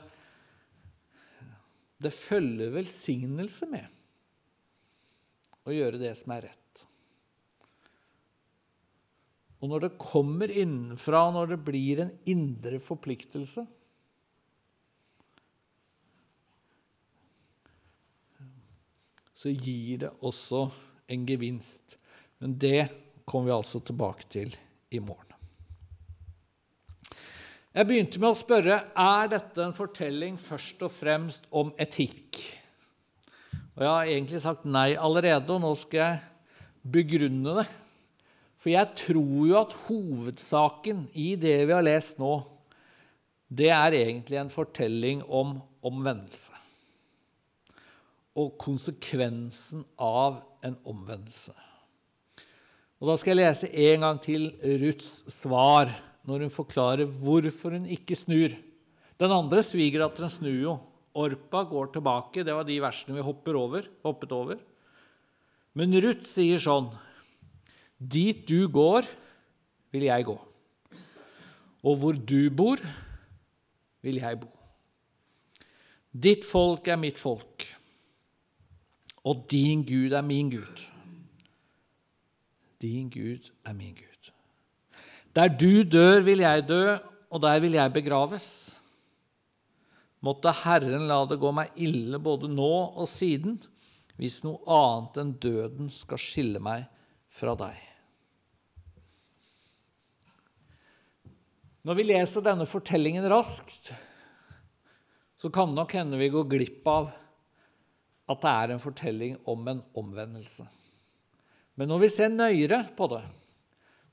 det 2.02 2.14
følger 2.16 2.74
velsignelse 2.74 3.70
med 3.70 3.86
å 5.70 5.76
gjøre 5.76 6.02
det 6.02 6.16
som 6.18 6.34
er 6.34 6.48
rett. 6.50 6.86
Og 9.62 9.70
når 9.70 9.86
det 9.86 10.02
kommer 10.02 10.50
innenfra, 10.50 11.28
når 11.36 11.54
det 11.54 11.60
blir 11.68 12.02
en 12.02 12.16
indre 12.34 12.82
forpliktelse 12.82 13.68
Så 19.42 19.50
gir 19.50 20.04
det 20.04 20.12
også 20.22 20.68
en 21.10 21.24
gevinst. 21.26 21.98
Men 22.38 22.60
det 22.62 22.92
kommer 23.26 23.50
vi 23.50 23.56
altså 23.56 23.80
tilbake 23.82 24.28
til 24.30 24.54
i 24.94 25.00
morgen. 25.02 25.31
Jeg 27.72 27.88
begynte 27.88 28.20
med 28.20 28.34
å 28.34 28.36
spørre 28.36 28.78
er 29.00 29.30
dette 29.32 29.62
en 29.64 29.76
fortelling 29.76 30.36
først 30.36 30.82
og 30.84 30.92
fremst 30.92 31.46
om 31.56 31.70
etikk. 31.80 32.42
Og 33.78 33.86
Jeg 33.86 33.88
har 33.88 34.10
egentlig 34.12 34.42
sagt 34.44 34.66
nei 34.68 34.90
allerede, 35.00 35.48
og 35.56 35.64
nå 35.64 35.70
skal 35.80 36.02
jeg 36.02 36.90
begrunne 36.98 37.54
det. 37.62 37.66
For 38.60 38.74
jeg 38.74 38.92
tror 39.00 39.48
jo 39.48 39.56
at 39.62 39.78
hovedsaken 39.86 41.06
i 41.16 41.30
det 41.40 41.56
vi 41.64 41.72
har 41.78 41.88
lest 41.88 42.20
nå, 42.20 42.34
det 43.48 43.72
er 43.72 43.96
egentlig 44.02 44.42
en 44.42 44.52
fortelling 44.52 45.24
om 45.32 45.56
omvendelse. 45.88 46.52
Og 48.36 48.52
konsekvensen 48.60 49.88
av 49.96 50.44
en 50.68 50.76
omvendelse. 50.84 51.56
Og 53.00 53.08
Da 53.08 53.16
skal 53.18 53.38
jeg 53.40 53.46
lese 53.48 53.76
en 53.88 54.10
gang 54.10 54.20
til 54.22 54.52
Ruths 54.60 55.22
svar 55.40 56.11
når 56.28 56.46
hun 56.46 56.54
forklarer 56.54 57.10
hvorfor 57.10 57.78
hun 57.78 57.88
ikke 57.90 58.18
snur. 58.18 58.54
Den 59.22 59.34
andre 59.34 59.64
svigerdatteren 59.66 60.32
snur 60.32 60.60
jo. 60.60 60.76
Orpa 61.18 61.64
går 61.68 61.92
tilbake. 61.96 62.46
Det 62.46 62.54
var 62.56 62.66
de 62.68 62.78
versene 62.82 63.18
vi 63.18 63.56
over, 63.58 63.88
hoppet 64.06 64.32
over. 64.32 64.62
Men 65.76 65.96
Ruth 66.04 66.28
sier 66.28 66.62
sånn 66.62 66.92
Dit 68.02 68.48
du 68.50 68.66
går, 68.68 69.06
vil 69.94 70.08
jeg 70.08 70.26
gå. 70.26 70.38
Og 71.86 71.98
hvor 72.02 72.18
du 72.18 72.50
bor, 72.50 72.82
vil 74.02 74.18
jeg 74.22 74.40
bo. 74.42 74.50
Ditt 76.12 76.44
folk 76.44 76.90
er 76.92 77.00
mitt 77.00 77.20
folk, 77.22 77.66
og 79.24 79.46
din 79.52 79.86
Gud 79.88 80.12
er 80.18 80.26
min 80.26 80.50
Gud. 80.52 80.86
Din 82.82 83.10
Gud 83.14 83.52
er 83.64 83.78
min 83.78 83.94
Gud. 83.96 84.11
Der 85.36 85.52
du 85.52 85.84
dør, 85.88 86.20
vil 86.26 86.44
jeg 86.44 86.68
dø, 86.68 86.98
og 87.32 87.42
der 87.44 87.62
vil 87.64 87.78
jeg 87.78 87.94
begraves. 87.96 88.48
Måtte 90.22 90.54
Herren 90.64 91.08
la 91.10 91.24
det 91.26 91.40
gå 91.42 91.52
meg 91.56 91.72
ille 91.82 92.20
både 92.22 92.50
nå 92.52 92.74
og 92.92 93.08
siden, 93.10 93.56
hvis 94.20 94.42
noe 94.46 94.60
annet 94.70 95.18
enn 95.22 95.32
døden 95.42 95.90
skal 95.94 96.20
skille 96.22 96.62
meg 96.62 96.84
fra 97.32 97.56
deg. 97.58 97.80
Når 101.88 101.98
vi 101.98 102.06
leser 102.12 102.44
denne 102.46 102.68
fortellingen 102.70 103.26
raskt, 103.32 103.90
så 105.34 105.50
kan 105.50 105.72
nok 105.74 105.96
hende 105.98 106.20
vi 106.22 106.30
går 106.30 106.46
glipp 106.52 106.86
av 106.92 107.10
at 108.30 108.44
det 108.44 108.52
er 108.52 108.74
en 108.76 108.84
fortelling 108.84 109.40
om 109.50 109.66
en 109.72 109.82
omvendelse. 109.98 110.68
Men 111.80 111.90
når 111.90 112.04
vi 112.04 112.10
ser 112.14 112.30
nøyere 112.30 112.84
på 112.94 113.08
det, 113.10 113.24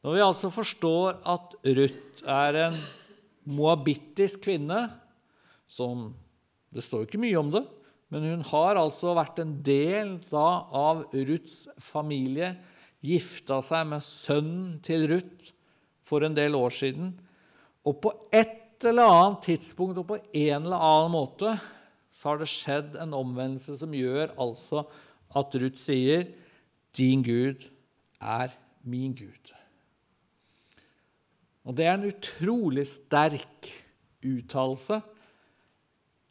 når 0.05 0.15
vi 0.15 0.25
altså 0.25 0.51
forstår 0.55 1.19
at 1.27 1.57
Ruth 1.79 2.23
er 2.29 2.61
en 2.69 2.79
moabittisk 3.49 4.45
kvinne 4.47 4.87
som 5.69 6.11
Det 6.69 6.83
står 6.85 7.07
ikke 7.07 7.21
mye 7.21 7.37
om 7.41 7.49
det, 7.49 7.63
men 8.13 8.27
hun 8.29 8.43
har 8.51 8.77
altså 8.77 9.15
vært 9.17 9.39
en 9.41 9.55
del 9.65 10.19
da, 10.29 10.69
av 10.69 11.07
Ruths 11.17 11.63
familie, 11.81 12.51
gifta 13.01 13.63
seg 13.65 13.87
med 13.89 14.05
sønnen 14.05 14.75
til 14.85 15.07
Ruth 15.09 15.55
for 16.05 16.27
en 16.27 16.37
del 16.37 16.59
år 16.59 16.75
siden 16.77 17.15
og 17.89 18.01
på 18.05 18.13
et 18.35 18.85
eller 18.89 19.09
annet 19.09 19.45
tidspunkt 19.49 20.01
og 20.01 20.11
på 20.11 20.19
en 20.21 20.67
eller 20.67 20.83
annen 20.91 21.15
måte 21.15 21.55
så 22.15 22.33
har 22.33 22.41
det 22.41 22.51
skjedd 22.51 22.99
en 23.01 23.15
omvendelse 23.17 23.79
som 23.81 23.95
gjør 23.95 24.35
altså 24.37 24.85
at 25.39 25.55
Ruth 25.61 25.81
sier, 25.81 26.29
'Din 26.93 27.23
Gud 27.23 27.69
er 28.21 28.55
min 28.83 29.15
Gud'. 29.15 29.58
Og 31.69 31.77
Det 31.77 31.85
er 31.85 31.99
en 31.99 32.09
utrolig 32.09 32.87
sterk 32.89 33.69
uttalelse 34.25 35.03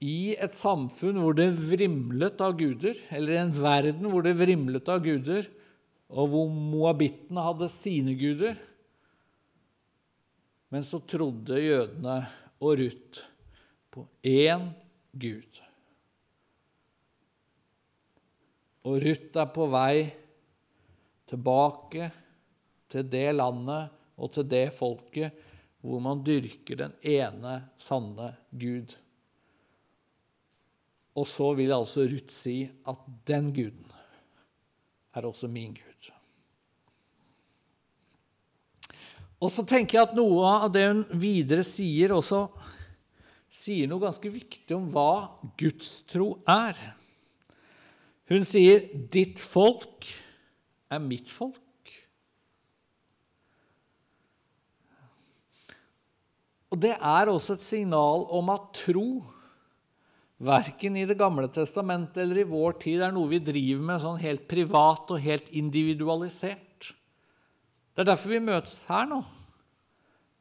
i 0.01 0.33
et 0.37 0.53
samfunn 0.57 1.19
hvor 1.21 1.37
det 1.37 1.51
vrimlet 1.57 2.41
av 2.41 2.55
guder, 2.57 2.97
eller 3.13 3.33
i 3.33 3.41
en 3.43 3.53
verden 3.53 4.09
hvor 4.09 4.25
det 4.25 4.33
vrimlet 4.37 4.89
av 4.89 5.03
guder, 5.05 5.45
og 6.09 6.31
hvor 6.31 6.49
moabittene 6.49 7.43
hadde 7.43 7.69
sine 7.69 8.15
guder, 8.17 8.57
men 10.73 10.83
så 10.83 10.99
trodde 11.05 11.61
jødene 11.61 12.17
og 12.59 12.79
Ruth 12.81 13.23
på 13.93 14.03
én 14.25 14.69
Gud. 15.15 15.61
Og 18.87 18.97
Ruth 19.03 19.37
er 19.39 19.51
på 19.53 19.67
vei 19.71 20.07
tilbake 21.27 22.09
til 22.91 23.07
det 23.11 23.29
landet 23.35 23.96
og 24.17 24.33
til 24.33 24.47
det 24.49 24.67
folket 24.75 25.43
hvor 25.85 26.01
man 26.03 26.23
dyrker 26.25 26.79
den 26.79 26.95
ene 27.05 27.59
sanne 27.79 28.31
Gud. 28.51 28.95
Og 31.17 31.25
så 31.29 31.51
vil 31.57 31.73
altså 31.73 32.05
Ruth 32.09 32.33
si 32.33 32.59
at 32.65 33.05
den 33.29 33.51
guden 33.55 33.93
er 35.17 35.25
også 35.25 35.49
min 35.49 35.73
Gud. 35.77 36.11
Og 39.37 39.53
så 39.53 39.61
tenker 39.69 39.99
jeg 39.99 40.09
at 40.09 40.17
noe 40.17 40.49
av 40.49 40.71
det 40.73 40.85
hun 40.89 41.03
videre 41.21 41.65
sier, 41.65 42.15
også 42.15 42.47
sier 43.53 43.89
noe 43.89 44.01
ganske 44.01 44.31
viktig 44.33 44.73
om 44.75 44.87
hva 44.93 45.37
gudstro 45.59 46.31
er. 46.49 46.77
Hun 48.27 48.43
sier 48.43 48.89
'ditt 48.91 49.39
folk 49.39 50.09
er 50.91 50.99
mitt 50.99 51.29
folk'. 51.31 51.66
Og 56.71 56.79
det 56.83 56.93
er 56.95 57.31
også 57.31 57.55
et 57.55 57.63
signal 57.63 58.25
om 58.35 58.51
at 58.51 58.71
tro, 58.75 59.07
verken 60.37 60.99
i 60.99 61.05
Det 61.09 61.17
gamle 61.17 61.47
testamentet 61.49 62.19
eller 62.21 62.43
i 62.43 62.49
vår 62.49 62.77
tid, 62.83 63.01
er 63.01 63.13
noe 63.15 63.31
vi 63.31 63.39
driver 63.41 63.85
med 63.87 64.03
sånn 64.03 64.19
helt 64.21 64.45
privat 64.49 65.09
og 65.15 65.23
helt 65.23 65.47
individualisert. 65.49 66.91
Det 67.95 68.03
er 68.03 68.11
derfor 68.11 68.35
vi 68.35 68.43
møtes 68.45 68.83
her 68.85 69.07
nå. 69.09 69.23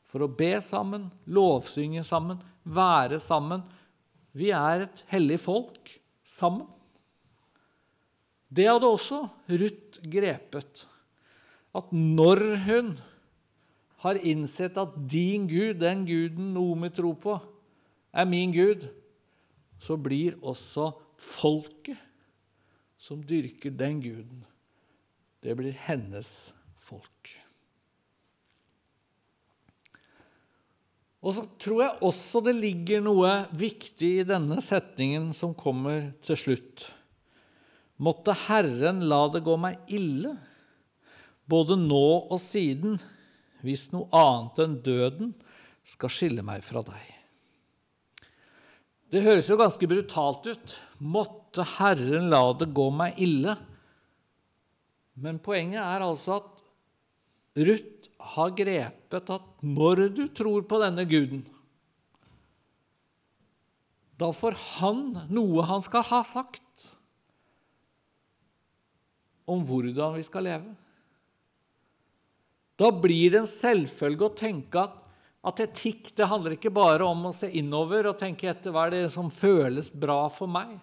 For 0.06 0.22
å 0.22 0.28
be 0.28 0.52
sammen, 0.60 1.08
lovsynge 1.24 2.04
sammen, 2.04 2.42
være 2.62 3.18
sammen. 3.22 3.64
Vi 4.36 4.50
er 4.52 4.84
et 4.84 5.02
hellig 5.08 5.38
folk 5.40 5.94
sammen. 6.26 6.66
Det 8.52 8.68
hadde 8.68 8.88
også 8.88 9.22
Ruth 9.50 10.02
grepet. 10.12 10.84
At 11.76 11.90
når 11.92 12.42
hun 12.66 12.92
har 14.04 14.18
innsett 14.20 14.76
at 14.80 14.94
din 15.08 15.46
Gud, 15.48 15.80
den 15.80 16.04
guden 16.08 16.52
Noomi 16.54 16.90
tror 16.94 17.16
på, 17.20 17.38
er 18.12 18.28
min 18.28 18.52
Gud, 18.52 18.88
så 19.80 19.96
blir 20.00 20.36
også 20.42 20.90
folket 21.20 22.00
som 22.96 23.22
dyrker 23.24 23.74
den 23.76 24.00
guden, 24.02 24.44
det 25.44 25.54
blir 25.58 25.76
hennes 25.86 26.30
folk. 26.80 27.30
Og 31.26 31.34
så 31.34 31.42
tror 31.58 31.82
jeg 31.82 32.06
også 32.06 32.40
det 32.46 32.54
ligger 32.54 33.02
noe 33.02 33.30
viktig 33.56 34.10
i 34.20 34.26
denne 34.26 34.60
setningen 34.62 35.32
som 35.34 35.56
kommer 35.58 36.12
til 36.26 36.38
slutt. 36.38 36.86
Måtte 37.98 38.34
Herren 38.46 39.00
la 39.08 39.24
det 39.32 39.42
gå 39.46 39.56
meg 39.58 39.80
ille, 39.90 40.36
både 41.48 41.78
nå 41.80 42.06
og 42.28 42.38
siden, 42.42 42.98
hvis 43.64 43.88
noe 43.92 44.08
annet 44.14 44.62
enn 44.64 44.80
døden 44.84 45.32
skal 45.86 46.12
skille 46.12 46.44
meg 46.46 46.64
fra 46.66 46.82
deg. 46.86 47.12
Det 49.12 49.22
høres 49.22 49.48
jo 49.48 49.58
ganske 49.60 49.86
brutalt 49.88 50.48
ut. 50.50 50.76
Måtte 50.98 51.64
Herren 51.76 52.28
la 52.32 52.42
det 52.58 52.72
gå 52.74 52.88
meg 52.90 53.18
ille. 53.22 53.54
Men 55.16 55.38
poenget 55.40 55.80
er 55.80 56.04
altså 56.04 56.40
at 56.40 56.56
Ruth 57.56 58.10
har 58.34 58.50
grepet 58.58 59.30
at 59.32 59.46
når 59.64 60.08
du 60.16 60.26
tror 60.34 60.66
på 60.68 60.80
denne 60.82 61.06
guden, 61.08 61.46
da 64.16 64.28
får 64.32 64.56
han 64.80 65.02
noe 65.32 65.64
han 65.68 65.84
skal 65.84 66.04
ha 66.08 66.22
sagt 66.24 66.86
om 69.46 69.62
hvordan 69.64 70.16
vi 70.16 70.24
skal 70.26 70.46
leve. 70.48 70.74
Da 72.76 72.90
blir 72.92 73.32
det 73.32 73.40
en 73.42 73.48
selvfølge 73.48 74.26
å 74.26 74.36
tenke 74.36 74.82
at, 74.82 74.96
at 75.46 75.62
etikk 75.64 76.10
det 76.18 76.28
handler 76.28 76.56
ikke 76.56 76.74
bare 76.74 77.06
om 77.06 77.28
å 77.30 77.36
se 77.36 77.48
innover 77.56 78.10
og 78.10 78.18
tenke 78.20 78.50
etter 78.50 78.74
hva 78.74 78.86
er 78.88 78.96
det 78.96 79.06
som 79.14 79.30
føles 79.32 79.88
bra 79.92 80.26
for 80.32 80.50
meg. 80.50 80.76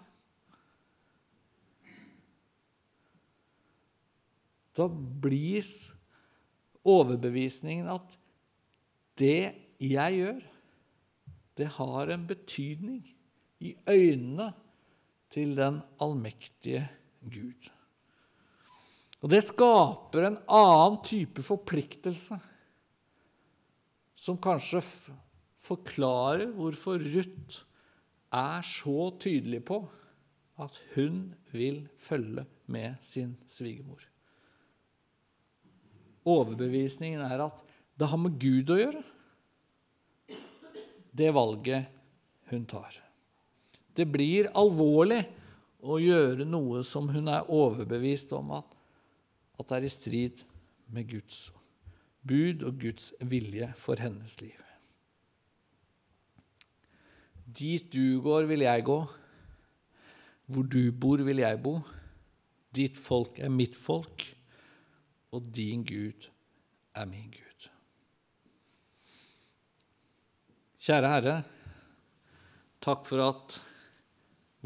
Da 4.73 4.87
blir 4.89 5.67
overbevisningen 6.81 7.91
at 7.93 8.17
det 9.21 9.53
jeg 9.83 10.17
gjør, 10.17 10.41
det 11.53 11.69
har 11.75 12.09
en 12.09 12.25
betydning 12.25 13.03
i 13.61 13.75
øynene 13.85 14.49
til 15.33 15.53
den 15.57 15.79
allmektige 16.01 16.87
Gud. 17.21 17.69
Og 19.23 19.31
det 19.31 19.39
skaper 19.45 20.27
en 20.27 20.39
annen 20.51 20.97
type 21.07 21.43
forpliktelse, 21.45 22.35
som 24.19 24.39
kanskje 24.39 24.81
forklarer 25.63 26.49
hvorfor 26.55 26.99
Ruth 26.99 27.63
er 28.33 28.65
så 28.67 29.11
tydelig 29.23 29.61
på 29.67 29.79
at 30.63 30.75
hun 30.95 31.29
vil 31.55 31.85
følge 31.99 32.43
med 32.71 32.99
sin 33.05 33.35
svigermor. 33.47 34.03
Overbevisningen 36.27 37.23
er 37.23 37.45
at 37.47 37.63
det 37.99 38.09
har 38.09 38.19
med 38.19 38.35
Gud 38.41 38.71
å 38.73 38.79
gjøre, 38.79 39.03
det 41.13 41.29
valget 41.35 41.91
hun 42.49 42.63
tar. 42.65 42.95
Det 43.93 44.07
blir 44.09 44.49
alvorlig 44.57 45.21
å 45.83 45.99
gjøre 46.01 46.47
noe 46.47 46.81
som 46.87 47.09
hun 47.13 47.27
er 47.29 47.51
overbevist 47.53 48.31
om 48.35 48.55
at 48.57 48.72
at 49.59 49.69
det 49.69 49.77
er 49.77 49.87
i 49.87 49.91
strid 49.91 50.45
med 50.93 51.09
Guds 51.09 51.51
bud 52.27 52.63
og 52.63 52.79
Guds 52.81 53.11
vilje 53.19 53.69
for 53.77 53.99
hennes 53.99 54.35
liv. 54.41 54.59
Dit 57.43 57.91
du 57.93 58.21
går, 58.23 58.47
vil 58.49 58.65
jeg 58.65 58.85
gå. 58.87 58.99
Hvor 60.45 60.63
du 60.63 60.91
bor, 60.91 61.21
vil 61.23 61.43
jeg 61.43 61.59
bo. 61.63 61.77
Ditt 62.73 62.97
folk 62.97 63.37
er 63.39 63.51
mitt 63.53 63.75
folk, 63.77 64.25
og 65.31 65.51
din 65.53 65.83
Gud 65.85 66.29
er 66.95 67.05
min 67.05 67.29
Gud. 67.29 67.67
Kjære 70.83 71.11
Herre, 71.13 71.35
takk 72.83 73.05
for 73.07 73.21
at 73.23 73.59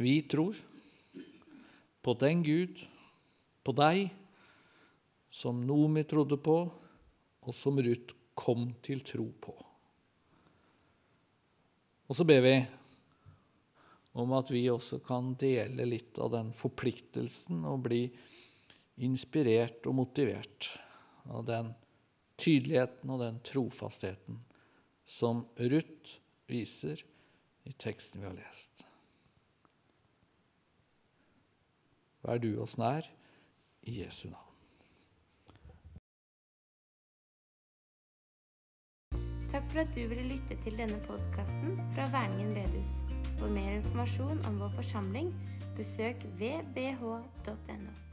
vi 0.02 0.22
tror 0.30 0.56
på 2.02 2.16
den 2.22 2.42
Gud, 2.46 2.88
på 3.68 3.76
deg, 3.76 4.08
som 5.38 5.60
Nomi 5.68 6.02
trodde 6.10 6.40
på, 6.42 6.58
og 7.46 7.56
som 7.56 7.78
Ruth 7.78 8.16
kom 8.34 8.72
til 8.82 9.04
tro 9.06 9.28
på. 9.42 9.54
Og 12.08 12.18
så 12.18 12.26
ber 12.26 12.42
vi 12.42 12.56
om 14.18 14.34
at 14.34 14.50
vi 14.50 14.64
også 14.72 14.98
kan 15.06 15.36
dele 15.38 15.86
litt 15.86 16.18
av 16.24 16.32
den 16.34 16.50
forpliktelsen 16.58 17.68
og 17.70 17.84
bli 17.86 18.02
inspirert 19.06 19.86
og 19.86 20.00
motivert 20.00 20.72
av 21.30 21.46
den 21.46 21.70
tydeligheten 22.42 23.14
og 23.14 23.22
den 23.22 23.38
trofastheten 23.46 24.42
som 25.06 25.46
Ruth 25.60 26.18
viser 26.50 27.06
i 27.68 27.76
teksten 27.78 28.24
vi 28.24 28.30
har 28.30 28.38
lest. 28.40 28.88
Vær 32.26 32.42
du 32.42 32.52
oss 32.64 32.80
nær 32.82 33.06
i 33.86 34.00
Jesu 34.02 34.32
navn. 34.32 34.47
Takk 39.52 39.70
for 39.72 39.80
at 39.80 39.94
du 39.96 40.02
ville 40.08 40.28
lytte 40.34 40.58
til 40.64 40.76
denne 40.78 41.00
podkasten 41.08 41.78
fra 41.96 42.10
Verningen 42.12 42.54
bedehus. 42.58 42.98
For 43.38 43.48
mer 43.54 43.78
informasjon 43.78 44.44
om 44.50 44.60
vår 44.60 44.76
forsamling, 44.80 45.32
besøk 45.78 46.26
vbh.no. 46.40 48.07